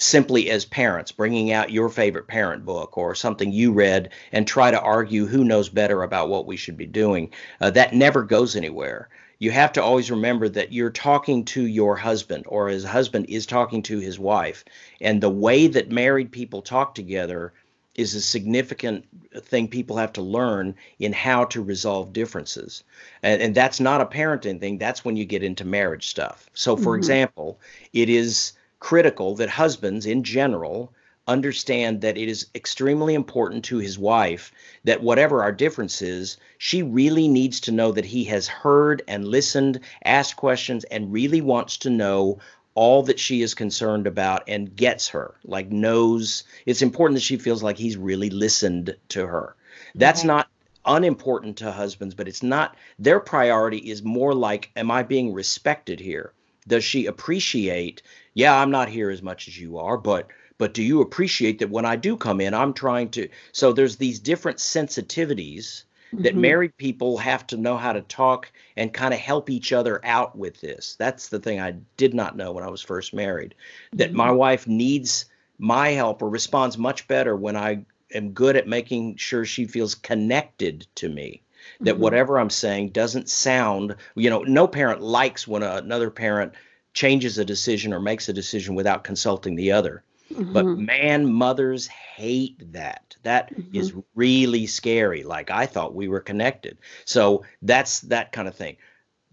simply 0.00 0.50
as 0.50 0.64
parents 0.64 1.12
bringing 1.12 1.52
out 1.52 1.70
your 1.70 1.88
favorite 1.88 2.26
parent 2.26 2.64
book 2.64 2.96
or 2.96 3.14
something 3.14 3.52
you 3.52 3.72
read 3.72 4.10
and 4.32 4.46
try 4.46 4.70
to 4.70 4.80
argue 4.80 5.26
who 5.26 5.44
knows 5.44 5.68
better 5.68 6.02
about 6.02 6.28
what 6.28 6.46
we 6.46 6.56
should 6.56 6.76
be 6.76 6.86
doing 6.86 7.30
uh, 7.60 7.70
that 7.70 7.94
never 7.94 8.22
goes 8.22 8.56
anywhere 8.56 9.08
you 9.38 9.50
have 9.50 9.72
to 9.72 9.82
always 9.82 10.10
remember 10.10 10.48
that 10.48 10.72
you're 10.72 10.90
talking 10.90 11.44
to 11.44 11.66
your 11.66 11.96
husband 11.96 12.44
or 12.48 12.68
his 12.68 12.84
husband 12.84 13.26
is 13.28 13.46
talking 13.46 13.82
to 13.82 13.98
his 13.98 14.18
wife 14.18 14.64
and 15.00 15.20
the 15.20 15.30
way 15.30 15.66
that 15.66 15.90
married 15.90 16.32
people 16.32 16.62
talk 16.62 16.94
together 16.94 17.52
is 17.94 18.14
a 18.14 18.20
significant 18.20 19.06
thing 19.42 19.68
people 19.68 19.96
have 19.96 20.12
to 20.12 20.22
learn 20.22 20.74
in 21.00 21.12
how 21.12 21.44
to 21.44 21.60
resolve 21.62 22.12
differences. 22.12 22.84
And, 23.22 23.42
and 23.42 23.54
that's 23.54 23.80
not 23.80 24.00
a 24.00 24.06
parenting 24.06 24.60
thing, 24.60 24.78
that's 24.78 25.04
when 25.04 25.16
you 25.16 25.24
get 25.24 25.42
into 25.42 25.64
marriage 25.64 26.08
stuff. 26.08 26.48
So, 26.54 26.76
for 26.76 26.92
mm-hmm. 26.92 26.98
example, 26.98 27.60
it 27.92 28.08
is 28.08 28.52
critical 28.80 29.36
that 29.36 29.48
husbands 29.48 30.06
in 30.06 30.24
general 30.24 30.92
understand 31.28 32.00
that 32.00 32.18
it 32.18 32.28
is 32.28 32.46
extremely 32.54 33.14
important 33.14 33.64
to 33.64 33.78
his 33.78 33.98
wife 33.98 34.52
that 34.84 35.02
whatever 35.02 35.42
our 35.42 35.52
difference 35.52 36.02
is, 36.02 36.36
she 36.58 36.82
really 36.82 37.28
needs 37.28 37.60
to 37.60 37.72
know 37.72 37.92
that 37.92 38.04
he 38.04 38.24
has 38.24 38.48
heard 38.48 39.02
and 39.06 39.28
listened, 39.28 39.78
asked 40.04 40.36
questions, 40.36 40.82
and 40.84 41.12
really 41.12 41.40
wants 41.40 41.76
to 41.76 41.90
know 41.90 42.38
all 42.74 43.02
that 43.02 43.20
she 43.20 43.42
is 43.42 43.54
concerned 43.54 44.06
about 44.06 44.42
and 44.48 44.74
gets 44.74 45.08
her 45.08 45.34
like 45.44 45.70
knows. 45.70 46.42
It's 46.66 46.82
important 46.82 47.16
that 47.16 47.24
she 47.24 47.36
feels 47.36 47.62
like 47.62 47.76
he's 47.76 47.96
really 47.96 48.30
listened 48.30 48.96
to 49.10 49.26
her. 49.26 49.54
That's 49.94 50.24
not 50.24 50.48
unimportant 50.86 51.58
to 51.58 51.70
husbands 51.70 52.14
but 52.14 52.26
it's 52.26 52.42
not 52.42 52.74
their 52.98 53.20
priority 53.20 53.76
is 53.76 54.02
more 54.02 54.32
like 54.32 54.70
am 54.76 54.90
i 54.90 55.02
being 55.02 55.30
respected 55.30 56.00
here 56.00 56.32
does 56.66 56.84
she 56.84 57.06
appreciate 57.06 58.02
yeah 58.34 58.56
i'm 58.56 58.70
not 58.70 58.88
here 58.88 59.10
as 59.10 59.22
much 59.22 59.48
as 59.48 59.58
you 59.58 59.78
are 59.78 59.96
but 59.96 60.28
but 60.58 60.74
do 60.74 60.82
you 60.82 61.00
appreciate 61.00 61.58
that 61.58 61.70
when 61.70 61.84
i 61.84 61.96
do 61.96 62.16
come 62.16 62.40
in 62.40 62.54
i'm 62.54 62.72
trying 62.72 63.08
to 63.08 63.28
so 63.52 63.72
there's 63.72 63.96
these 63.96 64.18
different 64.18 64.58
sensitivities 64.58 65.84
that 66.12 66.32
mm-hmm. 66.32 66.40
married 66.40 66.76
people 66.76 67.18
have 67.18 67.46
to 67.46 67.56
know 67.56 67.76
how 67.76 67.92
to 67.92 68.02
talk 68.02 68.50
and 68.76 68.92
kind 68.92 69.14
of 69.14 69.20
help 69.20 69.48
each 69.48 69.72
other 69.72 70.00
out 70.04 70.36
with 70.36 70.60
this. 70.60 70.96
That's 70.98 71.28
the 71.28 71.38
thing 71.38 71.60
I 71.60 71.76
did 71.96 72.14
not 72.14 72.36
know 72.36 72.52
when 72.52 72.64
I 72.64 72.70
was 72.70 72.82
first 72.82 73.14
married. 73.14 73.54
That 73.92 74.08
mm-hmm. 74.08 74.16
my 74.16 74.30
wife 74.30 74.66
needs 74.66 75.26
my 75.58 75.90
help 75.90 76.22
or 76.22 76.28
responds 76.28 76.78
much 76.78 77.06
better 77.06 77.36
when 77.36 77.56
I 77.56 77.84
am 78.12 78.32
good 78.32 78.56
at 78.56 78.66
making 78.66 79.16
sure 79.16 79.44
she 79.44 79.66
feels 79.66 79.94
connected 79.94 80.86
to 80.96 81.08
me. 81.08 81.42
That 81.80 81.94
mm-hmm. 81.94 82.02
whatever 82.02 82.38
I'm 82.38 82.50
saying 82.50 82.90
doesn't 82.90 83.28
sound, 83.28 83.96
you 84.14 84.30
know, 84.30 84.42
no 84.42 84.66
parent 84.66 85.00
likes 85.00 85.46
when 85.46 85.62
another 85.62 86.10
parent 86.10 86.52
changes 86.92 87.38
a 87.38 87.44
decision 87.44 87.92
or 87.92 88.00
makes 88.00 88.28
a 88.28 88.32
decision 88.32 88.74
without 88.74 89.04
consulting 89.04 89.54
the 89.54 89.72
other. 89.72 90.02
Mm-hmm. 90.32 90.52
But 90.52 90.66
man, 90.66 91.32
mothers 91.32 91.86
hate 91.86 92.72
that. 92.72 93.16
That 93.22 93.54
mm-hmm. 93.54 93.76
is 93.76 93.94
really 94.14 94.66
scary. 94.66 95.24
Like 95.24 95.50
I 95.50 95.66
thought 95.66 95.94
we 95.94 96.08
were 96.08 96.20
connected. 96.20 96.78
So 97.04 97.44
that's 97.62 98.00
that 98.02 98.32
kind 98.32 98.48
of 98.48 98.54
thing. 98.54 98.76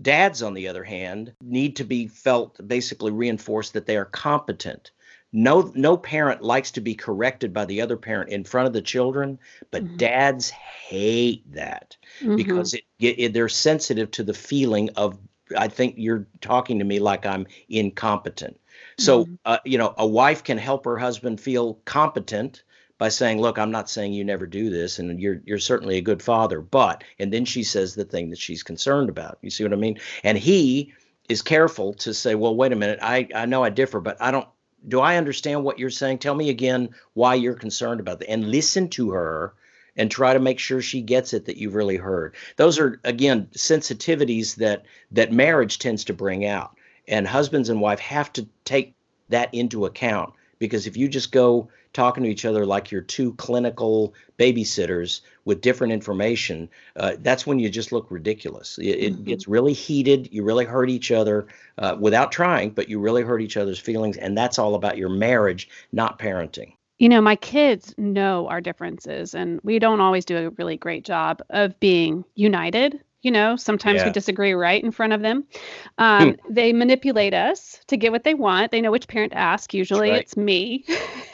Dads, 0.01 0.43
on 0.43 0.53
the 0.53 0.67
other 0.67 0.83
hand, 0.83 1.33
need 1.41 1.75
to 1.77 1.83
be 1.83 2.07
felt 2.07 2.65
basically 2.67 3.11
reinforced 3.11 3.73
that 3.73 3.85
they 3.85 3.97
are 3.97 4.05
competent. 4.05 4.91
No, 5.33 5.71
no 5.75 5.97
parent 5.97 6.41
likes 6.41 6.71
to 6.71 6.81
be 6.81 6.95
corrected 6.95 7.53
by 7.53 7.65
the 7.65 7.81
other 7.81 7.97
parent 7.97 8.29
in 8.29 8.43
front 8.43 8.67
of 8.67 8.73
the 8.73 8.81
children, 8.81 9.39
but 9.71 9.83
mm-hmm. 9.83 9.97
dads 9.97 10.49
hate 10.49 11.51
that 11.53 11.97
mm-hmm. 12.21 12.37
because 12.37 12.73
it, 12.73 12.83
it, 12.99 13.33
they're 13.33 13.49
sensitive 13.49 14.09
to 14.11 14.23
the 14.23 14.33
feeling 14.33 14.89
of 14.95 15.17
I 15.57 15.67
think 15.67 15.95
you're 15.97 16.27
talking 16.41 16.79
to 16.79 16.85
me 16.85 16.99
like 16.99 17.25
I'm 17.25 17.47
incompetent. 17.69 18.59
So, 18.97 19.25
mm-hmm. 19.25 19.35
uh, 19.45 19.57
you 19.63 19.77
know, 19.77 19.93
a 19.97 20.07
wife 20.07 20.43
can 20.43 20.57
help 20.57 20.85
her 20.85 20.97
husband 20.97 21.39
feel 21.39 21.75
competent 21.85 22.63
by 22.97 23.09
saying, 23.09 23.39
"Look, 23.39 23.57
I'm 23.57 23.71
not 23.71 23.89
saying 23.89 24.13
you 24.13 24.23
never 24.23 24.45
do 24.45 24.69
this, 24.69 24.99
and 24.99 25.19
you're 25.19 25.41
you're 25.45 25.59
certainly 25.59 25.97
a 25.97 26.01
good 26.01 26.21
father." 26.21 26.61
But, 26.61 27.03
and 27.19 27.31
then 27.31 27.45
she 27.45 27.63
says 27.63 27.95
the 27.95 28.05
thing 28.05 28.29
that 28.31 28.39
she's 28.39 28.63
concerned 28.63 29.09
about. 29.09 29.37
You 29.41 29.49
see 29.49 29.63
what 29.63 29.73
I 29.73 29.77
mean? 29.77 29.99
And 30.23 30.37
he 30.37 30.93
is 31.29 31.41
careful 31.41 31.93
to 31.95 32.13
say, 32.13 32.35
"Well, 32.35 32.55
wait 32.55 32.71
a 32.71 32.75
minute. 32.75 32.99
I 33.01 33.27
I 33.35 33.45
know 33.45 33.63
I 33.63 33.69
differ, 33.69 33.99
but 33.99 34.17
I 34.21 34.31
don't. 34.31 34.47
Do 34.87 34.99
I 34.99 35.17
understand 35.17 35.63
what 35.63 35.79
you're 35.79 35.89
saying? 35.89 36.19
Tell 36.19 36.35
me 36.35 36.49
again 36.49 36.89
why 37.13 37.35
you're 37.35 37.55
concerned 37.55 37.99
about 37.99 38.19
that, 38.19 38.29
and 38.29 38.51
listen 38.51 38.89
to 38.89 39.11
her." 39.11 39.53
and 39.99 40.11
try 40.11 40.31
to 40.31 40.39
make 40.39 40.59
sure 40.59 40.79
she 40.79 41.01
gets 41.01 41.33
it 41.33 41.45
that 41.45 41.57
you've 41.57 41.73
really 41.73 41.97
heard. 41.97 42.35
Those 42.55 42.77
are 42.77 42.99
again 43.03 43.47
sensitivities 43.57 44.55
that 44.57 44.85
that 45.11 45.31
marriage 45.31 45.79
tends 45.79 46.03
to 46.05 46.13
bring 46.13 46.45
out 46.45 46.77
and 47.07 47.27
husbands 47.27 47.69
and 47.69 47.81
wife 47.81 47.99
have 47.99 48.31
to 48.33 48.47
take 48.63 48.93
that 49.29 49.53
into 49.53 49.85
account 49.85 50.33
because 50.59 50.87
if 50.87 50.97
you 50.97 51.07
just 51.07 51.31
go 51.31 51.69
talking 51.93 52.23
to 52.23 52.29
each 52.29 52.45
other 52.45 52.65
like 52.65 52.91
you're 52.91 53.01
two 53.01 53.33
clinical 53.33 54.13
babysitters 54.37 55.21
with 55.47 55.61
different 55.61 55.93
information, 55.93 56.69
uh, 56.97 57.13
that's 57.19 57.47
when 57.47 57.57
you 57.57 57.69
just 57.69 57.93
look 57.93 58.11
ridiculous. 58.11 58.77
It, 58.77 58.83
it 58.87 59.13
mm-hmm. 59.13 59.23
gets 59.23 59.47
really 59.47 59.71
heated. 59.71 60.27
You 60.29 60.43
really 60.43 60.65
hurt 60.65 60.89
each 60.89 61.09
other 61.09 61.47
uh, 61.77 61.95
without 61.97 62.33
trying, 62.33 62.71
but 62.71 62.89
you 62.89 62.99
really 62.99 63.23
hurt 63.23 63.41
each 63.41 63.55
other's 63.55 63.79
feelings. 63.79 64.17
And 64.17 64.37
that's 64.37 64.59
all 64.59 64.75
about 64.75 64.97
your 64.97 65.07
marriage, 65.07 65.69
not 65.93 66.19
parenting. 66.19 66.73
You 66.99 67.07
know, 67.07 67.21
my 67.21 67.37
kids 67.37 67.95
know 67.97 68.47
our 68.49 68.59
differences, 68.59 69.33
and 69.33 69.61
we 69.63 69.79
don't 69.79 70.01
always 70.01 70.25
do 70.25 70.37
a 70.37 70.49
really 70.51 70.75
great 70.75 71.05
job 71.05 71.41
of 71.51 71.79
being 71.79 72.25
united 72.35 72.99
you 73.21 73.31
know 73.31 73.55
sometimes 73.55 73.99
yeah. 73.99 74.07
we 74.07 74.11
disagree 74.11 74.53
right 74.53 74.83
in 74.83 74.91
front 74.91 75.13
of 75.13 75.21
them. 75.21 75.45
Um, 75.99 76.33
hmm. 76.33 76.53
they 76.53 76.73
manipulate 76.73 77.33
us 77.33 77.79
to 77.87 77.97
get 77.97 78.11
what 78.11 78.23
they 78.23 78.35
want. 78.35 78.71
They 78.71 78.81
know 78.81 78.91
which 78.91 79.07
parent 79.07 79.31
to 79.31 79.37
ask. 79.37 79.73
Usually 79.73 80.11
right. 80.11 80.21
it's 80.21 80.37
me. 80.37 80.85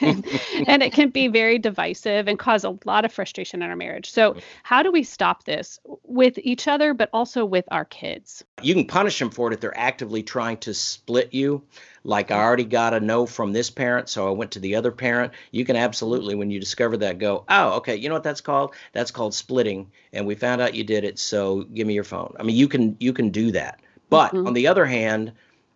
And 0.66 0.82
it 0.82 0.92
can 0.92 1.10
be 1.10 1.28
very 1.28 1.58
divisive 1.58 2.28
and 2.28 2.38
cause 2.38 2.64
a 2.64 2.78
lot 2.84 3.04
of 3.04 3.12
frustration 3.12 3.62
in 3.62 3.70
our 3.70 3.76
marriage. 3.76 4.10
So 4.10 4.36
how 4.62 4.82
do 4.82 4.90
we 4.90 5.02
stop 5.02 5.44
this? 5.44 5.78
With 6.02 6.38
each 6.38 6.66
other 6.66 6.94
but 6.94 7.10
also 7.12 7.44
with 7.44 7.66
our 7.70 7.84
kids. 7.84 8.42
You 8.62 8.74
can 8.74 8.86
punish 8.86 9.18
them 9.18 9.30
for 9.30 9.50
it 9.50 9.54
if 9.54 9.60
they're 9.60 9.78
actively 9.78 10.22
trying 10.22 10.58
to 10.58 10.74
split 10.74 11.34
you 11.34 11.62
like 12.04 12.30
I 12.30 12.38
already 12.38 12.64
got 12.64 12.94
a 12.94 13.00
no 13.00 13.26
from 13.26 13.52
this 13.52 13.70
parent, 13.70 14.08
so 14.08 14.28
I 14.28 14.30
went 14.30 14.52
to 14.52 14.60
the 14.60 14.76
other 14.76 14.92
parent. 14.92 15.32
You 15.50 15.64
can 15.64 15.76
absolutely, 15.76 16.34
when 16.34 16.50
you 16.50 16.60
discover 16.60 16.98
that, 16.98 17.18
go, 17.18 17.44
oh, 17.48 17.72
okay, 17.76 17.96
you 17.96 18.08
know 18.08 18.14
what 18.14 18.22
that's 18.22 18.42
called? 18.42 18.74
That's 18.92 19.10
called 19.10 19.34
splitting, 19.34 19.90
and 20.12 20.26
we 20.26 20.34
found 20.34 20.60
out 20.60 20.74
you 20.74 20.84
did 20.84 21.04
it, 21.04 21.18
so 21.18 21.62
give 21.62 21.86
me 21.86 21.94
your 21.94 22.04
phone. 22.04 22.34
I 22.38 22.42
mean, 22.42 22.56
you 22.56 22.68
can 22.68 22.96
you 23.00 23.12
can 23.12 23.30
do 23.30 23.50
that. 23.52 23.80
But 24.10 24.32
mm-hmm. 24.32 24.46
on 24.46 24.52
the 24.52 24.66
other 24.66 24.84
hand, 24.84 25.32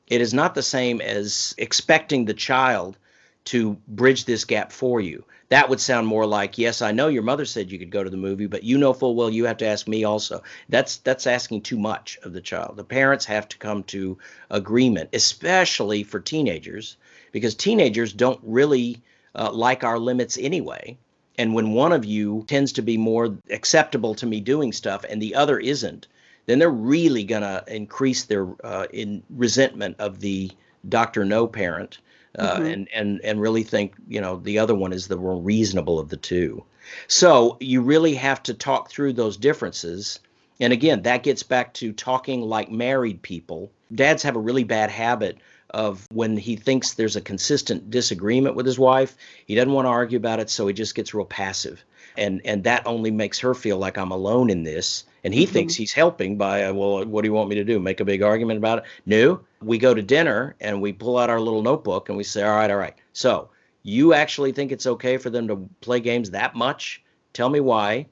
it 0.07 0.21
is 0.21 0.35
not 0.35 0.55
the 0.55 0.63
same 0.63 1.01
as 1.01 1.55
expecting 1.59 2.25
the 2.25 2.35
child 2.35 2.99
to 3.49 3.79
bridge 3.89 4.25
this 4.25 4.45
gap 4.45 4.73
for 4.73 5.01
you. 5.01 5.25
That 5.49 5.71
would 5.71 5.81
sound 5.81 6.07
more 6.07 6.27
like 6.27 6.59
yes 6.59 6.83
i 6.83 6.93
know 6.93 7.09
your 7.09 7.23
mother 7.23 7.47
said 7.47 7.71
you 7.71 7.79
could 7.79 7.91
go 7.91 8.05
to 8.05 8.11
the 8.11 8.17
movie 8.19 8.47
but 8.47 8.63
you 8.63 8.77
know 8.77 8.93
full 8.93 9.15
well 9.15 9.31
you 9.31 9.47
have 9.47 9.57
to 9.59 9.67
ask 9.67 9.89
me 9.89 10.05
also. 10.05 10.43
That's 10.69 10.99
that's 10.99 11.27
asking 11.27 11.63
too 11.63 11.79
much 11.79 12.19
of 12.23 12.35
the 12.35 12.43
child. 12.43 12.77
The 12.77 12.85
parents 12.85 13.25
have 13.25 13.49
to 13.49 13.59
come 13.59 13.83
to 13.85 14.19
agreement 14.51 15.11
especially 15.15 16.03
for 16.03 16.21
teenagers 16.21 16.99
because 17.33 17.55
teenagers 17.55 18.13
don't 18.13 18.41
really 18.43 19.01
uh, 19.35 19.51
like 19.51 19.83
our 19.83 19.99
limits 19.99 20.37
anyway. 20.39 20.99
And 21.39 21.55
when 21.55 21.73
one 21.73 21.93
of 21.93 22.05
you 22.05 22.45
tends 22.49 22.73
to 22.73 22.83
be 22.83 22.99
more 22.99 23.39
acceptable 23.49 24.15
to 24.17 24.27
me 24.27 24.41
doing 24.41 24.73
stuff 24.73 25.05
and 25.09 25.23
the 25.23 25.35
other 25.35 25.59
isn't 25.59 26.07
then 26.45 26.59
they're 26.59 26.71
really 26.71 27.25
going 27.25 27.43
to 27.43 27.63
increase 27.69 28.25
their 28.25 28.49
uh, 28.65 28.87
in 28.91 29.23
resentment 29.31 29.97
of 29.99 30.21
the 30.21 30.51
doctor 30.89 31.25
no 31.25 31.47
parent 31.47 31.99
uh, 32.39 32.57
mm-hmm. 32.57 32.67
and 32.67 32.89
and 32.93 33.21
and 33.23 33.41
really 33.41 33.63
think 33.63 33.95
you 34.09 34.21
know 34.21 34.37
the 34.37 34.59
other 34.59 34.75
one 34.75 34.93
is 34.93 35.09
the 35.09 35.17
more 35.17 35.41
reasonable 35.41 35.99
of 35.99 36.09
the 36.09 36.17
two. 36.17 36.65
So 37.07 37.57
you 37.61 37.83
really 37.83 38.15
have 38.15 38.43
to 38.45 38.55
talk 38.55 38.91
through 38.91 39.13
those 39.13 39.37
differences. 39.37 40.21
And 40.61 40.73
again, 40.73 41.03
that 41.03 41.23
gets 41.23 41.43
back 41.43 41.75
to 41.75 41.93
talking 41.93 42.43
like 42.43 42.71
married 42.71 43.23
people. 43.23 43.71
Dads 43.95 44.23
have 44.23 44.37
a 44.37 44.41
really 44.41 44.65
bad 44.65 44.91
habit 44.91 45.39
of 45.71 46.07
when 46.11 46.37
he 46.37 46.57
thinks 46.57 46.95
there's 46.95 47.17
a 47.17 47.21
consistent 47.21 47.91
disagreement 47.91 48.57
with 48.57 48.67
his 48.67 48.79
wife, 48.79 49.17
he 49.47 49.55
doesn't 49.55 49.73
want 49.73 49.85
to 49.85 49.91
argue 49.91 50.17
about 50.17 50.41
it, 50.41 50.51
so 50.51 50.67
he 50.67 50.73
just 50.73 50.95
gets 50.95 51.13
real 51.13 51.27
passive. 51.27 51.85
And 52.19 52.41
and 52.45 52.65
that 52.65 52.87
only 52.87 53.11
makes 53.11 53.39
her 53.39 53.55
feel 53.55 53.79
like 53.79 53.97
I'm 53.97 54.11
alone 54.11 54.51
in 54.51 54.65
this. 54.65 55.05
And 55.25 55.35
he 55.35 55.45
mm-hmm. 55.45 55.53
thinks 55.53 55.75
he's 55.75 55.93
helping 55.93 56.37
by, 56.37 56.71
well, 56.71 57.05
what 57.05 57.23
do 57.23 57.29
you 57.29 57.33
want 57.33 57.49
me 57.49 57.57
to 57.57 57.65
do? 57.65 57.81
Make 57.81 58.01
a 58.01 58.05
big 58.05 58.23
argument 58.23 58.59
about 58.59 58.79
it? 58.79 58.85
No. 59.07 59.41
We 59.63 59.79
go 59.79 59.93
to 59.95 60.03
dinner 60.03 60.55
and 60.61 60.81
we 60.81 60.93
pull 60.93 61.19
out 61.19 61.31
our 61.31 61.41
little 61.41 61.63
notebook 61.63 62.09
and 62.09 62.17
we 62.17 62.25
say, 62.25 62.43
all 62.43 62.57
right, 62.57 62.71
all 62.71 62.77
right. 62.77 62.95
So 63.13 63.49
you 63.83 64.15
actually 64.15 64.53
think 64.53 64.71
it's 64.71 64.87
okay 64.87 65.17
for 65.17 65.31
them 65.31 65.49
to 65.49 65.69
play 65.81 66.01
games 66.01 66.31
that 66.31 66.55
much? 66.55 67.03
Tell 67.33 67.49
me 67.49 67.61
why. 67.61 68.07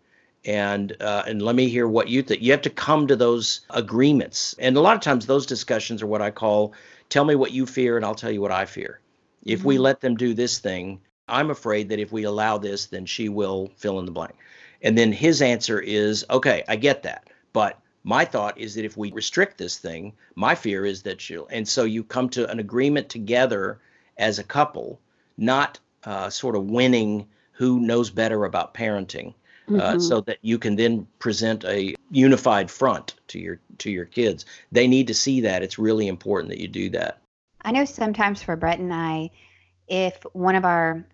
And 0.45 0.97
uh, 1.01 1.25
and 1.27 1.43
let 1.43 1.57
me 1.57 1.69
hear 1.69 1.89
what 1.89 2.09
you 2.09 2.23
think. 2.23 2.41
You 2.41 2.53
have 2.53 2.63
to 2.63 2.71
come 2.71 3.07
to 3.09 3.17
those 3.17 3.63
agreements, 3.71 4.55
and 4.61 4.77
a 4.77 4.81
lot 4.81 4.95
of 4.95 5.03
times 5.03 5.27
those 5.27 5.45
discussions 5.45 6.03
are 6.03 6.07
what 6.07 6.23
I 6.23 6.31
call 6.31 6.73
tell 7.09 7.25
me 7.25 7.35
what 7.35 7.51
you 7.51 7.67
fear, 7.67 7.97
and 7.97 8.05
I'll 8.05 8.15
tell 8.15 8.31
you 8.31 8.41
what 8.41 8.53
I 8.53 8.65
fear. 8.65 9.01
If 9.45 9.61
mm-hmm. 9.61 9.69
we 9.69 9.79
let 9.79 10.01
them 10.01 10.17
do 10.17 10.35
this 10.35 10.61
thing, 10.61 11.01
I'm 11.29 11.51
afraid 11.51 11.89
that 11.89 11.99
if 11.99 12.13
we 12.13 12.25
allow 12.25 12.59
this, 12.59 12.87
then 12.87 13.07
she 13.07 13.29
will 13.29 13.71
fill 13.77 13.99
in 13.99 14.07
the 14.07 14.13
blank. 14.13 14.35
And 14.83 14.97
then 14.97 15.13
his 15.13 15.43
answer 15.43 15.81
is, 15.81 16.25
okay, 16.31 16.63
I 16.69 16.77
get 16.77 17.03
that. 17.03 17.29
But 17.53 17.81
my 18.05 18.25
thought 18.25 18.59
is 18.59 18.75
that 18.75 18.85
if 18.85 18.97
we 18.97 19.11
restrict 19.13 19.59
this 19.59 19.79
thing, 19.79 20.13
my 20.37 20.55
fear 20.55 20.85
is 20.85 21.03
that 21.03 21.21
she'll. 21.21 21.49
And 21.51 21.67
so 21.67 21.85
you 21.85 22.05
come 22.05 22.29
to 22.31 22.49
an 22.51 22.61
agreement 22.61 23.09
together 23.09 23.81
as 24.17 24.39
a 24.39 24.45
couple, 24.45 25.01
not 25.37 25.81
uh, 26.05 26.31
sort 26.31 26.55
of 26.55 26.71
winning 26.71 27.27
who 27.53 27.81
knows 27.81 28.11
better 28.11 28.45
about 28.45 28.75
parenting. 28.75 29.35
Uh, 29.69 29.71
mm-hmm. 29.73 29.99
so 29.99 30.21
that 30.21 30.39
you 30.43 30.61
can 30.61 30.77
then 30.77 31.05
present 31.19 31.65
a 31.65 31.97
unified 32.13 32.71
front 32.71 33.17
to 33.27 33.41
your 33.41 33.59
to 33.79 33.91
your 33.91 34.05
kids. 34.05 34.47
They 34.71 34.87
need 34.87 35.09
to 35.09 35.15
see 35.15 35.41
that. 35.41 35.65
It's 35.65 35.77
really 35.77 36.07
important 36.07 36.51
that 36.51 36.61
you 36.61 36.69
do 36.69 36.89
that. 36.91 37.19
I 37.63 37.73
know 37.73 37.85
sometimes 37.85 38.41
for 38.41 38.55
Brett 38.55 38.79
and 38.79 38.95
I, 38.95 39.31
if 39.89 40.25
one 40.35 40.55
of 40.55 40.65
our 40.65 41.05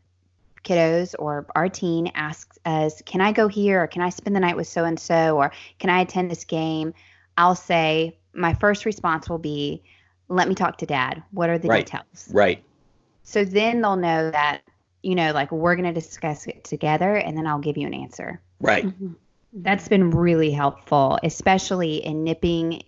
kiddos 0.64 1.14
or 1.18 1.46
our 1.54 1.68
teen 1.68 2.10
asks 2.14 2.58
us, 2.64 3.02
Can 3.02 3.20
I 3.20 3.32
go 3.32 3.48
here? 3.48 3.82
Or 3.82 3.86
can 3.86 4.02
I 4.02 4.10
spend 4.10 4.34
the 4.36 4.40
night 4.40 4.56
with 4.56 4.68
so 4.68 4.84
and 4.84 4.98
so? 4.98 5.36
Or 5.36 5.52
can 5.78 5.90
I 5.90 6.00
attend 6.00 6.30
this 6.30 6.44
game? 6.44 6.94
I'll 7.36 7.54
say, 7.54 8.18
My 8.34 8.54
first 8.54 8.84
response 8.84 9.28
will 9.28 9.38
be, 9.38 9.82
Let 10.28 10.48
me 10.48 10.54
talk 10.54 10.78
to 10.78 10.86
dad. 10.86 11.22
What 11.30 11.50
are 11.50 11.58
the 11.58 11.68
right. 11.68 11.84
details? 11.84 12.28
Right. 12.32 12.62
So 13.22 13.44
then 13.44 13.80
they'll 13.80 13.96
know 13.96 14.30
that, 14.30 14.62
you 15.02 15.14
know, 15.14 15.32
like 15.32 15.52
we're 15.52 15.76
going 15.76 15.92
to 15.92 16.00
discuss 16.00 16.46
it 16.46 16.64
together 16.64 17.16
and 17.16 17.36
then 17.36 17.46
I'll 17.46 17.60
give 17.60 17.76
you 17.76 17.86
an 17.86 17.94
answer. 17.94 18.40
Right. 18.60 18.84
Mm-hmm. 18.84 19.12
That's 19.54 19.88
been 19.88 20.10
really 20.10 20.50
helpful, 20.50 21.18
especially 21.22 21.96
in 21.96 22.24
nipping 22.24 22.82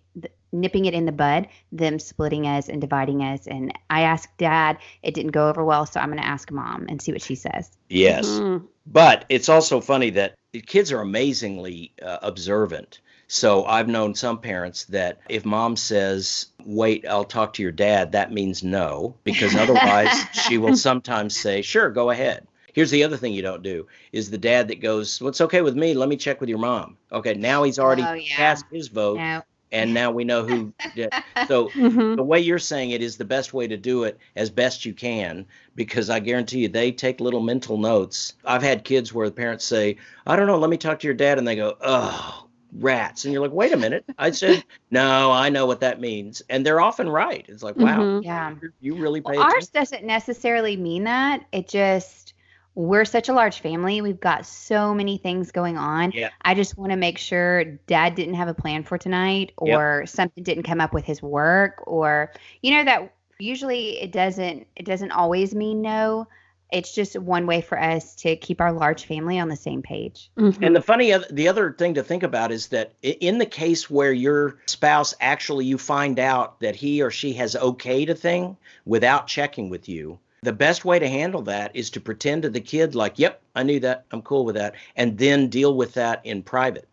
nipping 0.55 0.87
it 0.87 0.95
in 0.95 1.05
the 1.05 1.13
bud, 1.13 1.49
them 1.73 1.99
splitting 1.99 2.47
us 2.47 2.69
and 2.69 2.81
dividing 2.81 3.23
us. 3.23 3.47
And 3.47 3.73
I 3.91 4.03
asked 4.03 4.37
dad, 4.39 4.79
it 5.03 5.15
didn't 5.15 5.33
go 5.33 5.49
over 5.49 5.65
well, 5.65 5.85
so 5.85 6.01
I'm 6.01 6.09
going 6.09 6.23
to 6.23 6.27
ask 6.27 6.51
mom 6.51 6.87
and 6.89 7.03
see 7.03 7.13
what 7.13 7.23
she 7.23 7.35
says. 7.35 7.71
Yes. 7.91 8.27
Mm-hmm. 8.27 8.65
But 8.87 9.25
it's 9.29 9.49
also 9.49 9.81
funny 9.81 10.11
that 10.11 10.35
the 10.53 10.61
kids 10.61 10.93
are 10.93 11.01
amazingly 11.01 11.93
uh, 12.03 12.19
observant. 12.23 13.01
So 13.27 13.65
I've 13.65 13.89
known 13.89 14.15
some 14.15 14.39
parents 14.39 14.85
that 14.85 15.21
if 15.29 15.45
mom 15.45 15.77
says, 15.77 16.47
wait, 16.65 17.07
I'll 17.09 17.25
talk 17.25 17.55
to 17.55 17.63
your 17.63 17.73
dad, 17.73 18.13
that 18.13 18.33
means 18.33 18.63
no, 18.63 19.17
because 19.25 19.57
otherwise 19.57 20.15
she 20.47 20.59
will 20.59 20.77
sometimes 20.77 21.37
say, 21.37 21.63
sure, 21.63 21.91
go 21.91 22.11
ahead. 22.11 22.47
Here's 22.75 22.91
the 22.91 23.05
other 23.05 23.17
thing 23.17 23.33
you 23.33 23.43
don't 23.43 23.63
do 23.63 23.87
is 24.13 24.31
the 24.31 24.39
dad 24.39 24.67
that 24.69 24.81
goes, 24.81 25.23
"What's 25.23 25.39
well, 25.39 25.47
okay 25.47 25.63
with 25.63 25.77
me? 25.77 25.95
Let 25.95 26.09
me 26.09 26.17
check 26.17 26.41
with 26.41 26.49
your 26.49 26.59
mom." 26.59 26.97
Okay, 27.13 27.35
now 27.35 27.63
he's 27.63 27.79
already 27.79 28.03
oh, 28.03 28.15
yeah. 28.15 28.35
cast 28.35 28.65
his 28.69 28.89
vote. 28.89 29.19
No 29.19 29.45
and 29.75 29.93
now 29.93 30.11
we 30.11 30.25
know 30.25 30.45
who 30.45 30.73
did. 30.95 31.13
So 31.47 31.69
mm-hmm. 31.69 32.15
the 32.15 32.23
way 32.23 32.41
you're 32.41 32.59
saying 32.59 32.91
it 32.91 33.03
is 33.03 33.17
the 33.17 33.25
best 33.25 33.53
way 33.53 33.67
to 33.67 33.77
do 33.77 34.05
it 34.05 34.19
as 34.37 34.49
best 34.49 34.87
you 34.87 34.95
can 34.95 35.47
because 35.75 36.09
I 36.09 36.21
guarantee 36.21 36.61
you 36.61 36.69
they 36.69 36.93
take 36.93 37.21
little 37.21 37.41
mental 37.41 37.77
notes. 37.77 38.35
I've 38.45 38.63
had 38.63 38.85
kids 38.85 39.13
where 39.13 39.29
the 39.29 39.35
parents 39.35 39.65
say, 39.65 39.97
"I 40.27 40.37
don't 40.37 40.47
know, 40.47 40.59
let 40.59 40.71
me 40.71 40.77
talk 40.77 41.01
to 41.01 41.07
your 41.07 41.15
dad," 41.15 41.39
and 41.39 41.47
they 41.47 41.57
go, 41.57 41.77
"Oh, 41.81 42.47
rats," 42.73 43.25
and 43.25 43.33
you're 43.33 43.43
like, 43.43 43.53
"Wait 43.53 43.73
a 43.73 43.77
minute." 43.77 44.05
I 44.17 44.31
said, 44.31 44.65
"No, 44.91 45.31
I 45.31 45.49
know 45.49 45.67
what 45.67 45.81
that 45.81 46.01
means," 46.01 46.43
and 46.49 46.65
they're 46.65 46.81
often 46.81 47.09
right. 47.09 47.45
It's 47.49 47.63
like, 47.63 47.77
"Wow, 47.77 48.01
mm-hmm. 48.01 48.25
yeah, 48.25 48.55
you 48.81 48.95
really 48.95 49.21
pay." 49.21 49.37
Well, 49.37 49.43
ours 49.43 49.69
doesn't 49.69 50.05
necessarily 50.05 50.77
mean 50.77 51.05
that. 51.05 51.45
It 51.53 51.69
just 51.69 52.34
we're 52.75 53.05
such 53.05 53.29
a 53.29 53.33
large 53.33 53.61
family. 53.61 54.01
We've 54.01 54.21
got 54.21 54.47
so 54.47 54.95
many 54.95 55.17
things 55.17 55.53
going 55.53 55.77
on. 55.77 56.13
Yeah. 56.13 56.31
I 56.43 56.55
just 56.55 56.77
want 56.77 56.91
to 56.91 56.97
make 56.97 57.19
sure 57.19 57.65
dad 57.65 58.15
didn't 58.15 58.35
have 58.35 58.49
a 58.49 58.55
plan 58.55 58.83
for 58.83 58.99
tonight 58.99 59.53
or 59.57 60.01
yep. 60.01 60.09
something 60.09 60.43
didn't 60.43 60.65
come 60.65 60.81
up 60.81 60.93
with 60.93 61.05
his 61.05 61.23
work 61.23 61.83
or 61.87 62.33
you 62.63 62.73
know 62.73 62.85
that 62.85 63.15
usually 63.39 64.01
it 64.01 64.13
doesn't 64.13 64.67
it 64.77 64.85
doesn't 64.85 65.13
always 65.13 65.55
mean 65.55 65.83
no. 65.83 66.27
It's 66.73 66.93
just 66.93 67.17
one 67.17 67.47
way 67.47 67.61
for 67.61 67.81
us 67.81 68.17
to 68.17 68.35
keep 68.35 68.61
our 68.61 68.73
large 68.73 69.05
family 69.05 69.39
on 69.39 69.49
the 69.49 69.55
same 69.55 69.81
page. 69.81 70.33
Mm-hmm. 70.37 70.65
And 70.65 70.75
the 70.75 70.83
funny 70.83 71.15
the 71.31 71.47
other 71.47 71.73
thing 71.73 71.95
to 71.95 72.03
think 72.03 72.25
about 72.25 72.51
is 72.51 72.69
that 72.69 72.95
in 73.03 73.39
the 73.39 73.47
case 73.47 73.89
where 73.89 74.13
your 74.13 74.59
spouse 74.67 75.15
actually 75.21 75.67
you 75.67 75.79
find 75.79 76.19
out 76.19 76.59
that 76.61 76.75
he 76.75 77.03
or 77.03 77.13
she 77.13 77.35
has 77.35 77.55
okayed 77.55 78.09
a 78.09 78.15
thing 78.17 78.57
without 78.85 79.29
checking 79.29 79.69
with 79.69 79.89
you, 79.89 80.19
the 80.45 80.53
best 80.53 80.85
way 80.85 80.99
to 80.99 81.09
handle 81.09 81.43
that 81.43 81.75
is 81.75 81.91
to 81.91 82.01
pretend 82.01 82.43
to 82.43 82.51
the 82.51 82.61
kid 82.61 82.95
like 82.95 83.19
yep 83.19 83.41
i 83.55 83.63
knew 83.63 83.81
that. 83.81 84.05
I'm 84.13 84.23
cool 84.23 84.45
with 84.45 84.55
that 84.57 84.75
and 84.97 85.19
then 85.19 85.49
deal 85.49 85.75
with 85.75 85.95
that 85.95 86.21
in 86.25 86.43
private. 86.43 86.87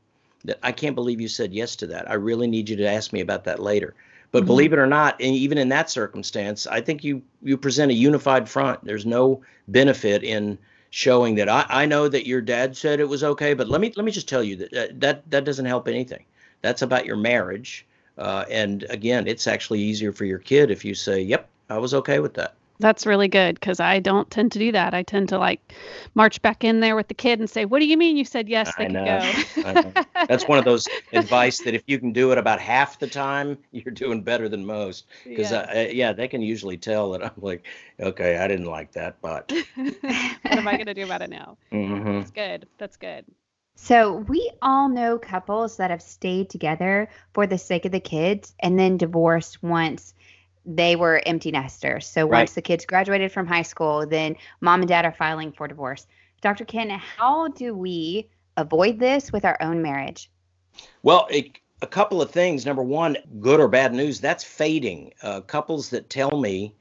That 0.45 0.59
i 0.63 0.71
can't 0.71 0.95
believe 0.95 1.21
you 1.21 1.27
said 1.27 1.53
yes 1.53 1.75
to 1.77 1.87
that. 1.87 2.09
I 2.09 2.15
really 2.15 2.47
need 2.47 2.69
you 2.69 2.75
to 2.77 2.87
ask 2.87 3.13
me 3.13 3.21
about 3.21 3.43
that 3.43 3.59
later. 3.59 3.93
But 4.31 4.39
mm-hmm. 4.39 4.47
believe 4.47 4.73
it 4.73 4.79
or 4.79 4.87
not 4.87 5.19
even 5.19 5.57
in 5.57 5.69
that 5.69 5.89
circumstance 5.89 6.65
i 6.67 6.81
think 6.81 7.03
you 7.03 7.21
you 7.43 7.57
present 7.57 7.91
a 7.91 7.95
unified 7.95 8.47
front. 8.49 8.83
There's 8.83 9.05
no 9.05 9.41
benefit 9.67 10.23
in 10.23 10.57
showing 10.89 11.35
that. 11.35 11.47
I, 11.47 11.65
I 11.69 11.85
know 11.85 12.09
that 12.09 12.27
your 12.27 12.41
dad 12.41 12.75
said 12.75 12.99
it 12.99 13.09
was 13.09 13.23
okay 13.23 13.53
but 13.53 13.67
let 13.67 13.81
me 13.81 13.93
let 13.95 14.05
me 14.05 14.11
just 14.11 14.29
tell 14.29 14.43
you 14.43 14.55
that 14.57 14.73
uh, 14.73 14.93
that 14.99 15.29
that 15.29 15.43
doesn't 15.43 15.65
help 15.65 15.87
anything. 15.87 16.25
That's 16.61 16.83
about 16.83 17.05
your 17.05 17.17
marriage 17.17 17.85
uh, 18.17 18.45
and 18.49 18.85
again 18.89 19.27
it's 19.27 19.47
actually 19.47 19.79
easier 19.79 20.13
for 20.13 20.25
your 20.25 20.39
kid 20.39 20.71
if 20.71 20.85
you 20.85 20.93
say 20.93 21.19
yep 21.21 21.49
i 21.69 21.77
was 21.77 21.93
okay 21.93 22.19
with 22.19 22.33
that 22.33 22.55
That's 22.81 23.05
really 23.05 23.27
good 23.29 23.55
because 23.55 23.79
I 23.79 23.99
don't 23.99 24.29
tend 24.29 24.51
to 24.53 24.59
do 24.59 24.71
that. 24.73 24.93
I 24.93 25.03
tend 25.03 25.29
to 25.29 25.37
like 25.39 25.73
march 26.15 26.41
back 26.41 26.63
in 26.63 26.81
there 26.81 26.95
with 26.95 27.07
the 27.07 27.13
kid 27.15 27.39
and 27.39 27.49
say, 27.49 27.65
"What 27.65 27.79
do 27.79 27.85
you 27.85 27.97
mean 27.97 28.17
you 28.17 28.25
said 28.25 28.49
yes? 28.49 28.75
They 28.75 28.85
I 28.85 28.87
can 28.87 29.01
know. 29.01 29.03
go." 29.03 29.33
I 29.63 29.73
know. 29.75 29.93
That's 30.27 30.47
one 30.47 30.59
of 30.59 30.65
those 30.65 30.89
advice 31.13 31.61
that 31.61 31.73
if 31.75 31.83
you 31.87 31.99
can 31.99 32.11
do 32.13 32.31
it 32.31 32.37
about 32.37 32.59
half 32.59 32.99
the 32.99 33.07
time, 33.07 33.57
you're 33.71 33.93
doing 33.93 34.23
better 34.23 34.49
than 34.49 34.65
most. 34.65 35.05
Because 35.33 35.51
Yeah. 35.51 35.53
uh, 35.53 35.67
uh, 35.73 35.87
yeah, 35.91 36.13
they 36.13 36.27
can 36.27 36.41
usually 36.41 36.77
tell 36.77 37.11
that 37.11 37.23
I'm 37.23 37.31
like, 37.37 37.65
okay, 37.99 38.37
I 38.37 38.47
didn't 38.47 38.65
like 38.67 38.91
that, 38.93 39.21
but 39.21 39.51
what 40.47 40.57
am 40.57 40.67
I 40.67 40.75
going 40.77 40.87
to 40.87 40.93
do 40.93 41.03
about 41.03 41.21
it 41.21 41.29
now? 41.29 41.57
Mm-hmm. 41.71 42.21
That's 42.21 42.31
good. 42.31 42.67
That's 42.77 42.97
good. 42.97 43.25
So, 43.75 44.13
we 44.27 44.51
all 44.61 44.89
know 44.89 45.17
couples 45.17 45.77
that 45.77 45.91
have 45.91 46.01
stayed 46.01 46.49
together 46.49 47.09
for 47.33 47.45
the 47.47 47.57
sake 47.57 47.85
of 47.85 47.91
the 47.91 47.99
kids 47.99 48.53
and 48.59 48.77
then 48.77 48.97
divorced 48.97 49.63
once 49.63 50.13
they 50.65 50.95
were 50.95 51.21
empty 51.25 51.51
nesters. 51.51 52.07
So, 52.07 52.25
Right. 52.25 52.39
once 52.39 52.53
the 52.53 52.61
kids 52.61 52.85
graduated 52.85 53.31
from 53.31 53.47
high 53.47 53.61
school, 53.63 54.05
then 54.05 54.35
mom 54.61 54.81
and 54.81 54.89
dad 54.89 55.05
are 55.05 55.11
filing 55.11 55.51
for 55.51 55.67
divorce. 55.67 56.07
Dr. 56.41 56.65
Ken, 56.65 56.89
how 56.89 57.47
do 57.49 57.75
we 57.75 58.27
avoid 58.57 58.99
this 58.99 59.31
with 59.31 59.45
our 59.45 59.57
own 59.61 59.81
marriage? 59.81 60.29
Well, 61.03 61.27
it, 61.29 61.59
a 61.81 61.87
couple 61.87 62.21
of 62.21 62.31
things. 62.31 62.65
Number 62.65 62.83
one, 62.83 63.17
good 63.39 63.59
or 63.59 63.67
bad 63.67 63.93
news, 63.93 64.19
that's 64.19 64.43
fading. 64.43 65.13
Uh, 65.21 65.41
couples 65.41 65.89
that 65.89 66.09
tell 66.09 66.39
me, 66.39 66.73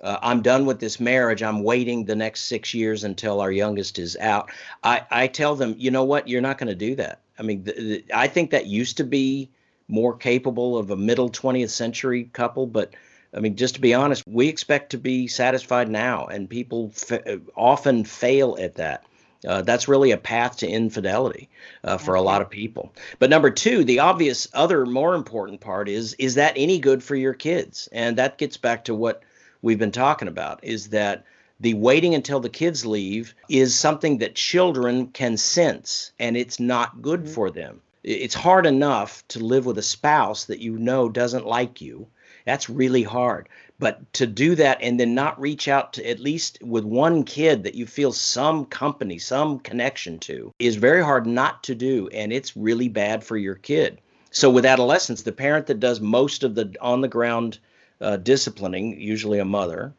uh, 0.00 0.18
I'm 0.22 0.42
done 0.42 0.66
with 0.66 0.78
this 0.78 1.00
marriage, 1.00 1.42
I'm 1.42 1.62
waiting 1.62 2.04
the 2.04 2.14
next 2.14 2.42
six 2.42 2.72
years 2.74 3.04
until 3.04 3.40
our 3.40 3.50
youngest 3.50 3.98
is 3.98 4.16
out. 4.18 4.50
I, 4.84 5.02
I 5.10 5.26
tell 5.26 5.56
them, 5.56 5.74
you 5.78 5.90
know 5.90 6.04
what, 6.04 6.28
you're 6.28 6.40
not 6.40 6.58
going 6.58 6.68
to 6.68 6.74
do 6.74 6.94
that. 6.96 7.20
I 7.38 7.42
mean, 7.42 7.64
th- 7.64 7.76
th- 7.76 8.04
I 8.14 8.28
think 8.28 8.50
that 8.50 8.66
used 8.66 8.96
to 8.98 9.04
be 9.04 9.50
more 9.88 10.16
capable 10.16 10.76
of 10.76 10.90
a 10.90 10.96
middle 10.96 11.30
20th 11.30 11.70
century 11.70 12.24
couple, 12.32 12.66
but 12.66 12.94
I 13.34 13.40
mean, 13.40 13.56
just 13.56 13.74
to 13.74 13.80
be 13.80 13.94
honest, 13.94 14.24
we 14.26 14.48
expect 14.48 14.90
to 14.90 14.98
be 14.98 15.26
satisfied 15.26 15.90
now, 15.90 16.26
and 16.26 16.48
people 16.48 16.90
fa- 16.90 17.40
often 17.54 18.04
fail 18.04 18.56
at 18.58 18.76
that. 18.76 19.04
Uh, 19.46 19.62
that's 19.62 19.86
really 19.86 20.10
a 20.10 20.16
path 20.16 20.56
to 20.56 20.68
infidelity 20.68 21.48
uh, 21.84 21.96
for 21.96 22.14
a 22.14 22.22
lot 22.22 22.42
of 22.42 22.50
people. 22.50 22.92
But 23.20 23.30
number 23.30 23.50
two, 23.50 23.84
the 23.84 24.00
obvious 24.00 24.48
other 24.52 24.84
more 24.84 25.14
important 25.14 25.60
part 25.60 25.88
is 25.88 26.14
is 26.14 26.34
that 26.34 26.54
any 26.56 26.78
good 26.80 27.04
for 27.04 27.14
your 27.14 27.34
kids? 27.34 27.88
And 27.92 28.16
that 28.16 28.38
gets 28.38 28.56
back 28.56 28.84
to 28.86 28.94
what 28.94 29.22
we've 29.62 29.78
been 29.78 29.92
talking 29.92 30.28
about 30.28 30.58
is 30.64 30.88
that 30.88 31.24
the 31.60 31.74
waiting 31.74 32.14
until 32.14 32.40
the 32.40 32.48
kids 32.48 32.84
leave 32.84 33.34
is 33.48 33.78
something 33.78 34.18
that 34.18 34.34
children 34.34 35.08
can 35.08 35.36
sense 35.36 36.12
and 36.18 36.36
it's 36.36 36.58
not 36.58 37.02
good 37.02 37.28
for 37.28 37.50
them. 37.50 37.80
It's 38.04 38.34
hard 38.34 38.64
enough 38.66 39.26
to 39.28 39.40
live 39.40 39.66
with 39.66 39.78
a 39.78 39.82
spouse 39.82 40.44
that 40.46 40.60
you 40.60 40.78
know 40.78 41.08
doesn't 41.08 41.46
like 41.46 41.80
you. 41.80 42.06
That's 42.48 42.70
really 42.70 43.02
hard. 43.02 43.46
But 43.78 44.10
to 44.14 44.26
do 44.26 44.54
that 44.54 44.78
and 44.80 44.98
then 44.98 45.14
not 45.14 45.38
reach 45.38 45.68
out 45.68 45.92
to 45.92 46.08
at 46.08 46.18
least 46.18 46.56
with 46.62 46.82
one 46.82 47.24
kid 47.24 47.62
that 47.64 47.74
you 47.74 47.84
feel 47.84 48.10
some 48.10 48.64
company, 48.64 49.18
some 49.18 49.58
connection 49.58 50.18
to 50.20 50.54
is 50.58 50.76
very 50.76 51.04
hard 51.04 51.26
not 51.26 51.62
to 51.64 51.74
do. 51.74 52.08
And 52.08 52.32
it's 52.32 52.56
really 52.56 52.88
bad 52.88 53.22
for 53.22 53.36
your 53.36 53.54
kid. 53.54 54.00
So 54.30 54.48
with 54.48 54.64
adolescence, 54.64 55.20
the 55.20 55.30
parent 55.30 55.66
that 55.66 55.78
does 55.78 56.00
most 56.00 56.42
of 56.42 56.54
the 56.54 56.74
on 56.80 57.02
the 57.02 57.08
ground 57.08 57.58
uh, 58.00 58.16
disciplining, 58.16 58.98
usually 58.98 59.40
a 59.40 59.44
mother, 59.44 59.92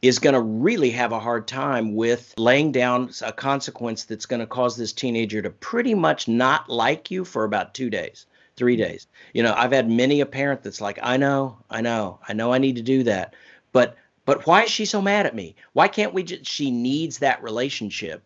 is 0.00 0.18
going 0.18 0.32
to 0.32 0.40
really 0.40 0.92
have 0.92 1.12
a 1.12 1.20
hard 1.20 1.46
time 1.46 1.94
with 1.94 2.32
laying 2.38 2.72
down 2.72 3.10
a 3.20 3.34
consequence 3.34 4.04
that's 4.04 4.24
going 4.24 4.40
to 4.40 4.46
cause 4.46 4.78
this 4.78 4.94
teenager 4.94 5.42
to 5.42 5.50
pretty 5.50 5.94
much 5.94 6.26
not 6.26 6.70
like 6.70 7.10
you 7.10 7.22
for 7.22 7.44
about 7.44 7.74
two 7.74 7.90
days, 7.90 8.24
three 8.62 8.76
days. 8.76 9.08
You 9.34 9.42
know, 9.42 9.54
I've 9.56 9.72
had 9.72 9.90
many 9.90 10.20
a 10.20 10.26
parent 10.26 10.62
that's 10.62 10.80
like, 10.80 11.00
I 11.02 11.16
know, 11.16 11.58
I 11.68 11.80
know, 11.80 12.20
I 12.28 12.32
know 12.32 12.52
I 12.52 12.58
need 12.58 12.76
to 12.76 12.82
do 12.82 13.02
that. 13.02 13.34
But 13.72 13.96
but 14.24 14.46
why 14.46 14.62
is 14.62 14.70
she 14.70 14.84
so 14.84 15.02
mad 15.02 15.26
at 15.26 15.34
me? 15.34 15.56
Why 15.72 15.88
can't 15.88 16.14
we 16.14 16.22
just 16.22 16.46
she 16.46 16.70
needs 16.70 17.18
that 17.18 17.42
relationship 17.42 18.22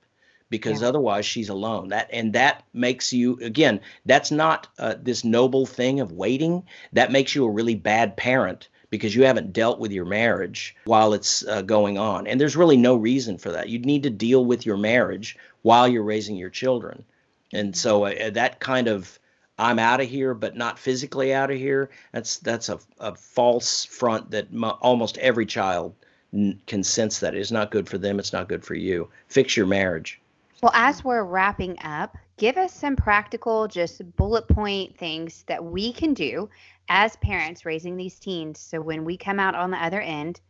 because 0.51 0.83
Yeah. 0.83 0.89
otherwise 0.89 1.25
she's 1.25 1.49
alone. 1.49 1.89
That 1.89 2.11
and 2.13 2.35
that 2.35 2.65
makes 2.75 3.15
you 3.15 3.39
again, 3.41 3.81
that's 4.05 4.31
not 4.31 4.69
uh, 4.79 4.97
this 5.01 5.25
noble 5.25 5.65
thing 5.65 6.01
of 6.01 6.13
waiting. 6.13 6.65
That 6.93 7.13
makes 7.13 7.35
you 7.35 7.47
a 7.47 7.51
really 7.51 7.77
bad 7.77 8.15
parent 8.19 8.69
because 8.91 9.15
you 9.15 9.25
haven't 9.25 9.55
dealt 9.55 9.79
with 9.79 9.91
your 9.91 10.05
marriage 10.05 10.77
while 10.85 11.15
it's 11.15 11.47
uh, 11.47 11.63
going 11.63 11.97
on. 11.97 12.27
And 12.27 12.39
there's 12.39 12.57
really 12.57 12.77
no 12.77 12.95
reason 12.95 13.39
for 13.39 13.53
that. 13.53 13.71
You 13.71 13.79
need 13.79 14.03
to 14.03 14.11
deal 14.11 14.45
with 14.45 14.67
your 14.67 14.77
marriage 14.77 15.39
while 15.63 15.89
you're 15.89 16.03
raising 16.03 16.37
your 16.37 16.51
children. 16.51 17.07
And 17.55 17.75
so 17.75 18.05
uh, 18.05 18.29
that 18.31 18.61
kind 18.61 18.87
of 18.87 19.19
I'm 19.59 19.79
out 19.79 20.01
of 20.01 20.09
here, 20.09 20.35
but 20.35 20.57
not 20.57 20.79
physically 20.79 21.33
out 21.33 21.51
of 21.51 21.57
here. 21.57 21.91
That's 22.13 22.39
that's 22.39 22.69
a, 22.69 22.79
a 23.01 23.15
false 23.15 23.85
front 23.85 24.31
that 24.31 24.53
mo- 24.53 24.79
almost 24.81 25.17
every 25.19 25.47
child 25.47 25.95
n- 26.33 26.61
can 26.67 26.85
sense 26.85 27.21
that 27.21 27.35
it's 27.35 27.51
not 27.51 27.71
good 27.71 27.89
for 27.89 27.99
them. 27.99 28.19
It's 28.19 28.33
not 28.33 28.49
good 28.49 28.65
for 28.65 28.75
you. 28.75 29.09
Fix 29.29 29.57
your 29.57 29.67
marriage. 29.67 30.21
Well, 30.63 30.73
as 30.75 31.05
we're 31.05 31.25
wrapping 31.25 31.79
up, 31.83 32.17
give 32.37 32.57
us 32.57 32.75
some 32.75 32.97
practical, 32.97 33.69
just 33.69 34.17
bullet 34.17 34.49
point 34.49 34.97
things 34.99 35.45
that 35.47 35.65
we 35.65 35.93
can 35.93 36.13
do 36.15 36.49
as 36.89 37.17
parents 37.17 37.67
raising 37.67 37.97
these 37.97 38.19
teens. 38.19 38.61
So 38.61 38.81
when 38.81 39.05
we 39.05 39.17
come 39.17 39.41
out 39.41 39.55
on 39.55 39.71
the 39.71 39.83
other 39.83 40.01
end, 40.01 40.41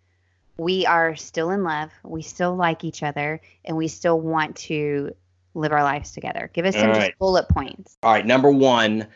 we 0.58 0.86
are 0.86 1.16
still 1.16 1.50
in 1.50 1.64
love, 1.64 1.92
we 2.02 2.22
still 2.22 2.56
like 2.56 2.82
each 2.82 3.02
other, 3.02 3.40
and 3.64 3.76
we 3.76 3.88
still 3.88 4.20
want 4.20 4.56
to 4.56 5.14
live 5.56 5.72
our 5.72 5.82
lives 5.82 6.12
together. 6.12 6.50
Give 6.52 6.64
us 6.64 6.74
some 6.74 6.88
All 6.88 6.94
just 6.94 7.00
right. 7.00 7.18
bullet 7.18 7.48
points. 7.48 7.96
All 8.02 8.12
right, 8.12 8.26
number 8.26 8.50
one, 8.50 9.08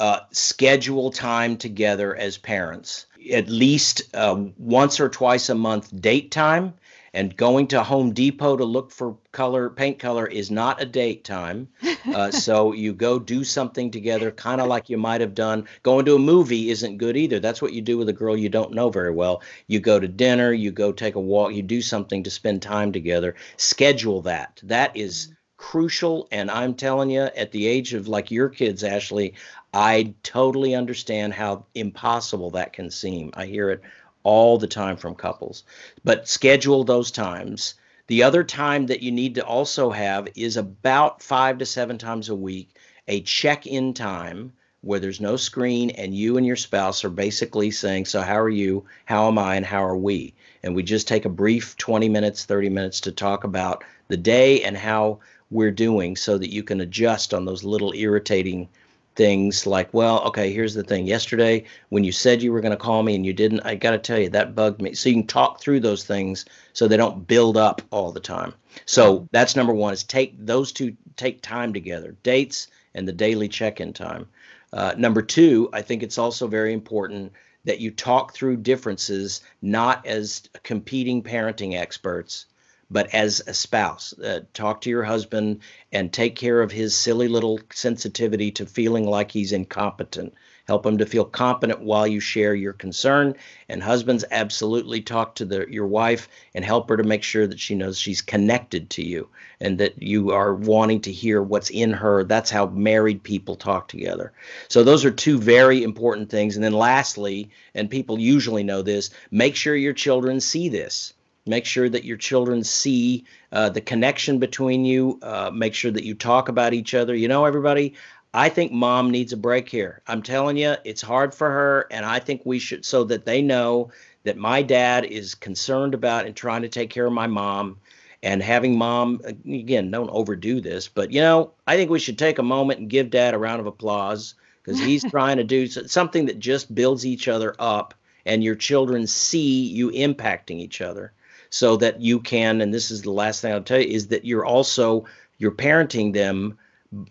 uh, 0.00 0.20
schedule 0.32 1.10
time 1.10 1.56
together 1.56 2.14
as 2.16 2.36
parents. 2.36 3.06
At 3.32 3.48
least 3.48 4.02
uh, 4.14 4.44
once 4.58 5.00
or 5.00 5.08
twice 5.08 5.48
a 5.48 5.54
month, 5.54 5.98
date 6.00 6.30
time. 6.30 6.74
And 7.14 7.36
going 7.36 7.68
to 7.68 7.84
Home 7.84 8.12
Depot 8.12 8.56
to 8.56 8.64
look 8.64 8.90
for 8.90 9.16
color, 9.30 9.70
paint 9.70 10.00
color, 10.00 10.26
is 10.26 10.50
not 10.50 10.82
a 10.82 10.84
date 10.84 11.22
time. 11.22 11.68
Uh, 12.12 12.30
so 12.32 12.72
you 12.72 12.92
go 12.92 13.20
do 13.20 13.44
something 13.44 13.92
together, 13.92 14.32
kind 14.32 14.60
of 14.60 14.66
like 14.66 14.90
you 14.90 14.98
might 14.98 15.20
have 15.20 15.32
done. 15.32 15.68
Going 15.84 16.06
to 16.06 16.16
a 16.16 16.18
movie 16.18 16.70
isn't 16.70 16.98
good 16.98 17.16
either. 17.16 17.38
That's 17.38 17.62
what 17.62 17.72
you 17.72 17.82
do 17.82 17.98
with 17.98 18.08
a 18.08 18.12
girl 18.12 18.36
you 18.36 18.48
don't 18.48 18.72
know 18.72 18.90
very 18.90 19.12
well. 19.12 19.42
You 19.68 19.78
go 19.78 20.00
to 20.00 20.08
dinner, 20.08 20.52
you 20.52 20.72
go 20.72 20.90
take 20.90 21.14
a 21.14 21.20
walk, 21.20 21.54
you 21.54 21.62
do 21.62 21.80
something 21.80 22.24
to 22.24 22.30
spend 22.30 22.62
time 22.62 22.90
together. 22.90 23.36
Schedule 23.58 24.20
that. 24.22 24.60
That 24.64 24.96
is 24.96 25.32
crucial. 25.70 26.28
And 26.30 26.50
I'm 26.50 26.74
telling 26.74 27.08
you, 27.08 27.22
at 27.22 27.50
the 27.50 27.66
age 27.66 27.94
of 27.94 28.06
like 28.06 28.30
your 28.30 28.50
kids, 28.50 28.84
Ashley, 28.84 29.32
I 29.72 30.14
totally 30.22 30.74
understand 30.74 31.32
how 31.32 31.64
impossible 31.74 32.50
that 32.50 32.74
can 32.74 32.90
seem. 32.90 33.30
I 33.32 33.46
hear 33.46 33.70
it 33.70 33.80
all 34.24 34.58
the 34.58 34.66
time 34.66 34.98
from 34.98 35.14
couples. 35.14 35.64
But 36.04 36.28
schedule 36.28 36.84
those 36.84 37.10
times. 37.10 37.74
The 38.08 38.22
other 38.22 38.44
time 38.44 38.86
that 38.86 39.02
you 39.02 39.10
need 39.10 39.36
to 39.36 39.44
also 39.44 39.90
have 39.90 40.28
is 40.36 40.58
about 40.58 41.22
five 41.22 41.56
to 41.58 41.66
seven 41.66 41.96
times 41.96 42.28
a 42.28 42.34
week, 42.34 42.76
a 43.08 43.22
check 43.22 43.66
in 43.66 43.94
time 43.94 44.52
where 44.82 45.00
there's 45.00 45.20
no 45.20 45.36
screen 45.36 45.88
and 45.90 46.14
you 46.14 46.36
and 46.36 46.46
your 46.46 46.56
spouse 46.56 47.04
are 47.04 47.10
basically 47.10 47.70
saying, 47.70 48.04
So, 48.04 48.20
how 48.20 48.38
are 48.38 48.50
you? 48.50 48.84
How 49.06 49.28
am 49.28 49.38
I? 49.38 49.56
And 49.56 49.64
how 49.64 49.82
are 49.82 49.96
we? 49.96 50.34
And 50.62 50.74
we 50.74 50.82
just 50.82 51.08
take 51.08 51.24
a 51.24 51.30
brief 51.30 51.74
20 51.78 52.10
minutes, 52.10 52.44
30 52.44 52.68
minutes 52.68 53.00
to 53.00 53.12
talk 53.12 53.44
about 53.44 53.82
the 54.08 54.18
day 54.18 54.62
and 54.62 54.76
how 54.76 55.20
we're 55.50 55.70
doing 55.70 56.16
so 56.16 56.38
that 56.38 56.52
you 56.52 56.62
can 56.62 56.80
adjust 56.80 57.34
on 57.34 57.44
those 57.44 57.64
little 57.64 57.92
irritating 57.94 58.68
things 59.14 59.66
like, 59.66 59.92
well, 59.94 60.22
okay, 60.22 60.52
here's 60.52 60.74
the 60.74 60.82
thing. 60.82 61.06
Yesterday, 61.06 61.64
when 61.90 62.04
you 62.04 62.12
said 62.12 62.42
you 62.42 62.52
were 62.52 62.60
going 62.60 62.72
to 62.72 62.76
call 62.76 63.02
me 63.02 63.14
and 63.14 63.24
you 63.24 63.32
didn't, 63.32 63.60
I 63.60 63.76
got 63.76 63.92
to 63.92 63.98
tell 63.98 64.18
you, 64.18 64.28
that 64.30 64.54
bugged 64.54 64.82
me. 64.82 64.94
So 64.94 65.08
you 65.08 65.16
can 65.16 65.26
talk 65.26 65.60
through 65.60 65.80
those 65.80 66.04
things 66.04 66.44
so 66.72 66.88
they 66.88 66.96
don't 66.96 67.26
build 67.26 67.56
up 67.56 67.82
all 67.90 68.10
the 68.10 68.20
time. 68.20 68.54
So 68.86 69.28
that's 69.30 69.56
number 69.56 69.72
one 69.72 69.92
is 69.92 70.02
take 70.02 70.34
those 70.44 70.72
two, 70.72 70.96
take 71.16 71.42
time 71.42 71.72
together, 71.72 72.16
dates 72.22 72.68
and 72.94 73.06
the 73.06 73.12
daily 73.12 73.48
check 73.48 73.80
in 73.80 73.92
time. 73.92 74.26
Uh, 74.72 74.94
number 74.96 75.22
two, 75.22 75.68
I 75.72 75.82
think 75.82 76.02
it's 76.02 76.18
also 76.18 76.48
very 76.48 76.72
important 76.72 77.32
that 77.64 77.80
you 77.80 77.90
talk 77.90 78.34
through 78.34 78.56
differences 78.58 79.40
not 79.62 80.04
as 80.06 80.42
competing 80.62 81.22
parenting 81.22 81.74
experts, 81.74 82.46
but 82.90 83.12
as 83.14 83.42
a 83.46 83.54
spouse. 83.54 84.12
Uh, 84.18 84.40
talk 84.52 84.80
to 84.82 84.90
your 84.90 85.04
husband 85.04 85.60
and 85.92 86.12
take 86.12 86.36
care 86.36 86.60
of 86.60 86.70
his 86.70 86.96
silly 86.96 87.28
little 87.28 87.58
sensitivity 87.72 88.50
to 88.52 88.66
feeling 88.66 89.08
like 89.08 89.30
he's 89.30 89.52
incompetent. 89.52 90.34
Help 90.66 90.86
him 90.86 90.96
to 90.96 91.04
feel 91.04 91.26
competent 91.26 91.80
while 91.80 92.06
you 92.06 92.20
share 92.20 92.54
your 92.54 92.72
concern. 92.72 93.34
And 93.68 93.82
husbands, 93.82 94.24
absolutely 94.30 95.02
talk 95.02 95.34
to 95.34 95.44
the, 95.44 95.66
your 95.68 95.86
wife 95.86 96.28
and 96.54 96.64
help 96.64 96.88
her 96.88 96.96
to 96.96 97.02
make 97.02 97.22
sure 97.22 97.46
that 97.46 97.60
she 97.60 97.74
knows 97.74 97.98
she's 97.98 98.22
connected 98.22 98.88
to 98.90 99.02
you 99.02 99.28
and 99.60 99.76
that 99.78 100.02
you 100.02 100.30
are 100.30 100.54
wanting 100.54 101.02
to 101.02 101.12
hear 101.12 101.42
what's 101.42 101.70
in 101.70 101.92
her. 101.92 102.24
That's 102.24 102.50
how 102.50 102.66
married 102.66 103.22
people 103.22 103.56
talk 103.56 103.88
together. 103.88 104.32
So, 104.68 104.82
those 104.82 105.04
are 105.04 105.10
two 105.10 105.38
very 105.38 105.82
important 105.82 106.30
things. 106.30 106.56
And 106.56 106.64
then, 106.64 106.72
lastly, 106.72 107.50
and 107.74 107.90
people 107.90 108.18
usually 108.18 108.62
know 108.62 108.80
this, 108.80 109.10
make 109.30 109.56
sure 109.56 109.76
your 109.76 109.92
children 109.92 110.40
see 110.40 110.70
this 110.70 111.12
make 111.46 111.66
sure 111.66 111.88
that 111.88 112.04
your 112.04 112.16
children 112.16 112.64
see 112.64 113.24
uh, 113.52 113.68
the 113.68 113.80
connection 113.80 114.38
between 114.38 114.84
you 114.84 115.18
uh, 115.22 115.50
make 115.52 115.74
sure 115.74 115.90
that 115.90 116.04
you 116.04 116.14
talk 116.14 116.48
about 116.48 116.72
each 116.72 116.94
other. 116.94 117.14
You 117.14 117.28
know 117.28 117.44
everybody 117.44 117.94
i 118.34 118.48
think 118.48 118.72
mom 118.72 119.10
needs 119.10 119.32
a 119.32 119.36
break 119.36 119.68
here. 119.68 120.02
I'm 120.06 120.20
telling 120.22 120.56
you 120.56 120.74
it's 120.84 121.00
hard 121.00 121.32
for 121.34 121.48
her 121.48 121.86
and 121.90 122.04
i 122.04 122.18
think 122.18 122.42
we 122.44 122.58
should 122.58 122.84
so 122.84 123.04
that 123.04 123.24
they 123.24 123.40
know 123.40 123.90
that 124.24 124.36
my 124.36 124.62
dad 124.62 125.04
is 125.04 125.34
concerned 125.34 125.94
about 125.94 126.26
and 126.26 126.34
trying 126.34 126.62
to 126.62 126.68
take 126.68 126.90
care 126.90 127.06
of 127.06 127.12
my 127.12 127.26
mom. 127.26 127.78
And 128.22 128.42
having 128.42 128.78
mom 128.78 129.20
again 129.46 129.90
don't 129.90 130.08
overdo 130.08 130.60
this 130.62 130.88
but 130.88 131.12
you 131.12 131.20
know 131.20 131.52
i 131.66 131.76
think 131.76 131.90
we 131.90 131.98
should 131.98 132.18
take 132.18 132.38
a 132.38 132.42
moment 132.42 132.80
and 132.80 132.88
give 132.88 133.10
dad 133.10 133.34
a 133.34 133.38
round 133.38 133.60
of 133.60 133.66
applause 133.66 134.34
because 134.62 134.80
he's 134.80 135.04
trying 135.10 135.36
to 135.36 135.44
do 135.44 135.66
something 135.66 136.24
that 136.24 136.38
just 136.38 136.74
builds 136.74 137.04
each 137.04 137.28
other 137.28 137.54
up 137.58 137.92
and 138.24 138.42
your 138.42 138.54
children 138.54 139.06
see 139.06 139.66
you 139.66 139.90
impacting 139.90 140.58
each 140.58 140.80
other 140.80 141.12
so 141.54 141.76
that 141.76 142.00
you 142.00 142.18
can 142.18 142.60
and 142.60 142.74
this 142.74 142.90
is 142.90 143.02
the 143.02 143.12
last 143.12 143.40
thing 143.40 143.52
i'll 143.52 143.62
tell 143.62 143.80
you 143.80 143.86
is 143.86 144.08
that 144.08 144.24
you're 144.24 144.44
also 144.44 145.04
you're 145.38 145.52
parenting 145.52 146.12
them 146.12 146.58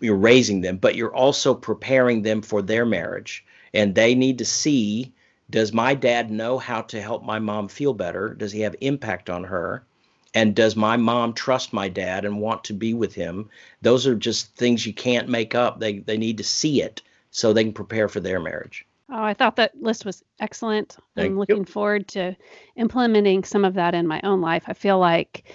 you're 0.00 0.16
raising 0.16 0.60
them 0.60 0.76
but 0.76 0.94
you're 0.96 1.14
also 1.14 1.54
preparing 1.54 2.22
them 2.22 2.42
for 2.42 2.62
their 2.62 2.86
marriage. 2.86 3.44
And 3.72 3.94
they 3.94 4.14
need 4.14 4.38
to 4.38 4.44
see 4.44 5.12
does 5.50 5.72
my 5.72 5.94
dad 5.94 6.30
know 6.30 6.58
how 6.58 6.80
to 6.82 7.02
help 7.02 7.22
my 7.22 7.38
mom 7.38 7.68
feel 7.68 7.92
better? 7.92 8.32
Does 8.32 8.50
he 8.50 8.62
have 8.62 8.74
impact 8.80 9.28
on 9.28 9.44
her? 9.44 9.84
And 10.32 10.54
does 10.54 10.74
my 10.74 10.96
mom 10.96 11.34
trust 11.34 11.72
my 11.72 11.88
dad 11.88 12.24
and 12.24 12.40
want 12.40 12.64
to 12.64 12.72
be 12.72 12.94
with 12.94 13.14
him? 13.14 13.50
Those 13.82 14.06
are 14.06 14.14
just 14.14 14.56
things 14.56 14.86
you 14.86 14.94
can't 14.94 15.28
make 15.28 15.54
up. 15.54 15.80
They 15.80 15.98
they 15.98 16.16
need 16.16 16.38
to 16.38 16.44
see 16.44 16.82
it 16.82 17.02
so 17.30 17.52
they 17.52 17.64
can 17.64 17.72
prepare 17.72 18.08
for 18.08 18.20
their 18.20 18.40
marriage 18.40 18.86
Oh, 19.10 19.22
I 19.22 19.34
thought 19.34 19.56
that 19.56 19.80
list 19.80 20.04
was 20.04 20.22
excellent. 20.40 20.96
Thank 21.14 21.30
I'm 21.30 21.38
looking 21.38 21.58
you. 21.58 21.64
forward 21.64 22.08
to 22.08 22.36
implementing 22.76 23.44
some 23.44 23.64
of 23.64 23.74
that 23.74 23.94
in 23.94 24.06
my 24.06 24.20
own 24.24 24.40
life. 24.40 24.64
I 24.66 24.72
feel 24.72 24.98
like 24.98 25.52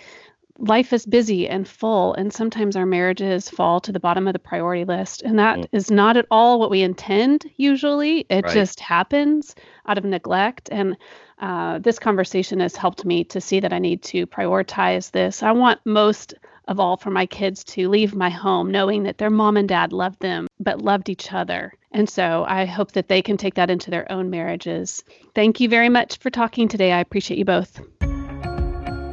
life 0.60 0.94
is 0.94 1.06
busy 1.06 1.48
and 1.48 1.68
full, 1.68 2.14
and 2.14 2.32
sometimes 2.32 2.76
our 2.76 2.86
marriages 2.86 3.50
fall 3.50 3.80
to 3.80 3.92
the 3.92 4.00
bottom 4.00 4.28
of 4.28 4.34
the 4.34 4.40
priority 4.40 4.86
list. 4.86 5.24
And 5.24 5.40
that 5.40 5.60
mm. 5.60 5.68
is 5.72 5.90
not 5.90 6.18
at 6.18 6.28
all 6.30 6.60
what 6.60 6.70
we 6.70 6.82
intend 6.82 7.50
usually. 7.56 8.26
It 8.30 8.46
right. 8.46 8.54
just 8.54 8.80
happens 8.80 9.56
out 9.88 9.98
of 9.98 10.04
neglect. 10.04 10.70
And 10.72 10.98
uh, 11.40 11.80
this 11.80 11.98
conversation 11.98 12.60
has 12.60 12.76
helped 12.76 13.06
me 13.06 13.24
to 13.26 13.42
see 13.42 13.60
that 13.62 13.74
I 13.74 13.80
need 13.80 14.04
to 14.04 14.28
prioritize 14.28 15.12
this. 15.12 15.42
I 15.42 15.54
want 15.54 15.80
most 15.86 16.34
of 16.68 16.80
all 16.80 16.98
for 16.98 17.10
my 17.10 17.26
kids 17.26 17.64
to 17.64 17.90
leave 17.90 18.14
my 18.14 18.30
home 18.30 18.70
knowing 18.70 19.04
that 19.04 19.18
their 19.18 19.32
mom 19.32 19.58
and 19.58 19.68
dad 19.68 19.92
loved 19.92 20.20
them, 20.20 20.48
but 20.60 20.82
loved 20.82 21.10
each 21.10 21.34
other. 21.34 21.74
And 21.91 22.10
so 22.10 22.45
I 22.47 22.65
hope 22.65 22.91
that 22.91 23.08
they 23.08 23.21
can 23.21 23.38
take 23.38 23.56
that 23.56 23.69
into 23.69 23.89
their 23.89 24.10
own 24.12 24.30
marriages. 24.30 25.04
Thank 25.34 25.60
you 25.60 25.67
very 25.67 25.89
much 25.89 26.17
for 26.17 26.30
talking 26.30 26.67
today. 26.67 26.91
I 26.91 26.99
appreciate 26.99 27.38
you 27.38 27.45
both. 27.45 27.82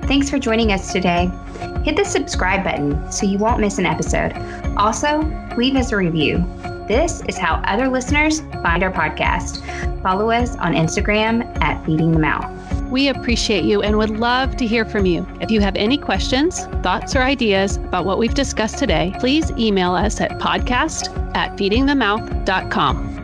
Thanks 0.06 0.30
for 0.30 0.38
joining 0.38 0.72
us 0.72 0.92
today. 0.92 1.30
Hit 1.84 1.96
the 1.96 2.04
subscribe 2.04 2.62
button 2.62 3.10
so 3.10 3.26
you 3.26 3.38
won't 3.38 3.60
miss 3.60 3.78
an 3.78 3.86
episode. 3.86 4.32
Also, 4.76 5.20
leave 5.56 5.74
us 5.74 5.90
a 5.90 5.96
review. 5.96 6.38
This 6.86 7.22
is 7.28 7.36
how 7.36 7.56
other 7.64 7.88
listeners 7.88 8.40
find 8.62 8.84
our 8.84 8.92
podcast. 8.92 9.62
Follow 10.02 10.30
us 10.30 10.54
on 10.56 10.74
Instagram 10.74 11.60
at 11.60 11.84
Feeding 11.84 12.12
the 12.12 12.20
Mouth. 12.20 12.65
We 12.90 13.09
appreciate 13.09 13.64
you 13.64 13.83
and 13.83 13.99
would 13.99 14.11
love 14.11 14.57
to 14.57 14.66
hear 14.66 14.85
from 14.85 15.07
you. 15.07 15.27
If 15.40 15.51
you 15.51 15.61
have 15.61 15.77
any 15.77 15.99
questions, 15.99 16.66
thoughts, 16.83 17.16
or 17.16 17.22
ideas 17.22 17.77
about 17.77 18.05
what 18.05 18.18
we've 18.18 18.35
discussed 18.35 18.79
today, 18.79 19.14
please 19.18 19.51
email 19.53 19.94
us 19.94 20.20
at 20.20 20.33
podcast 20.38 21.09
at 21.37 21.57
feedingthemouth.com. 21.57 23.15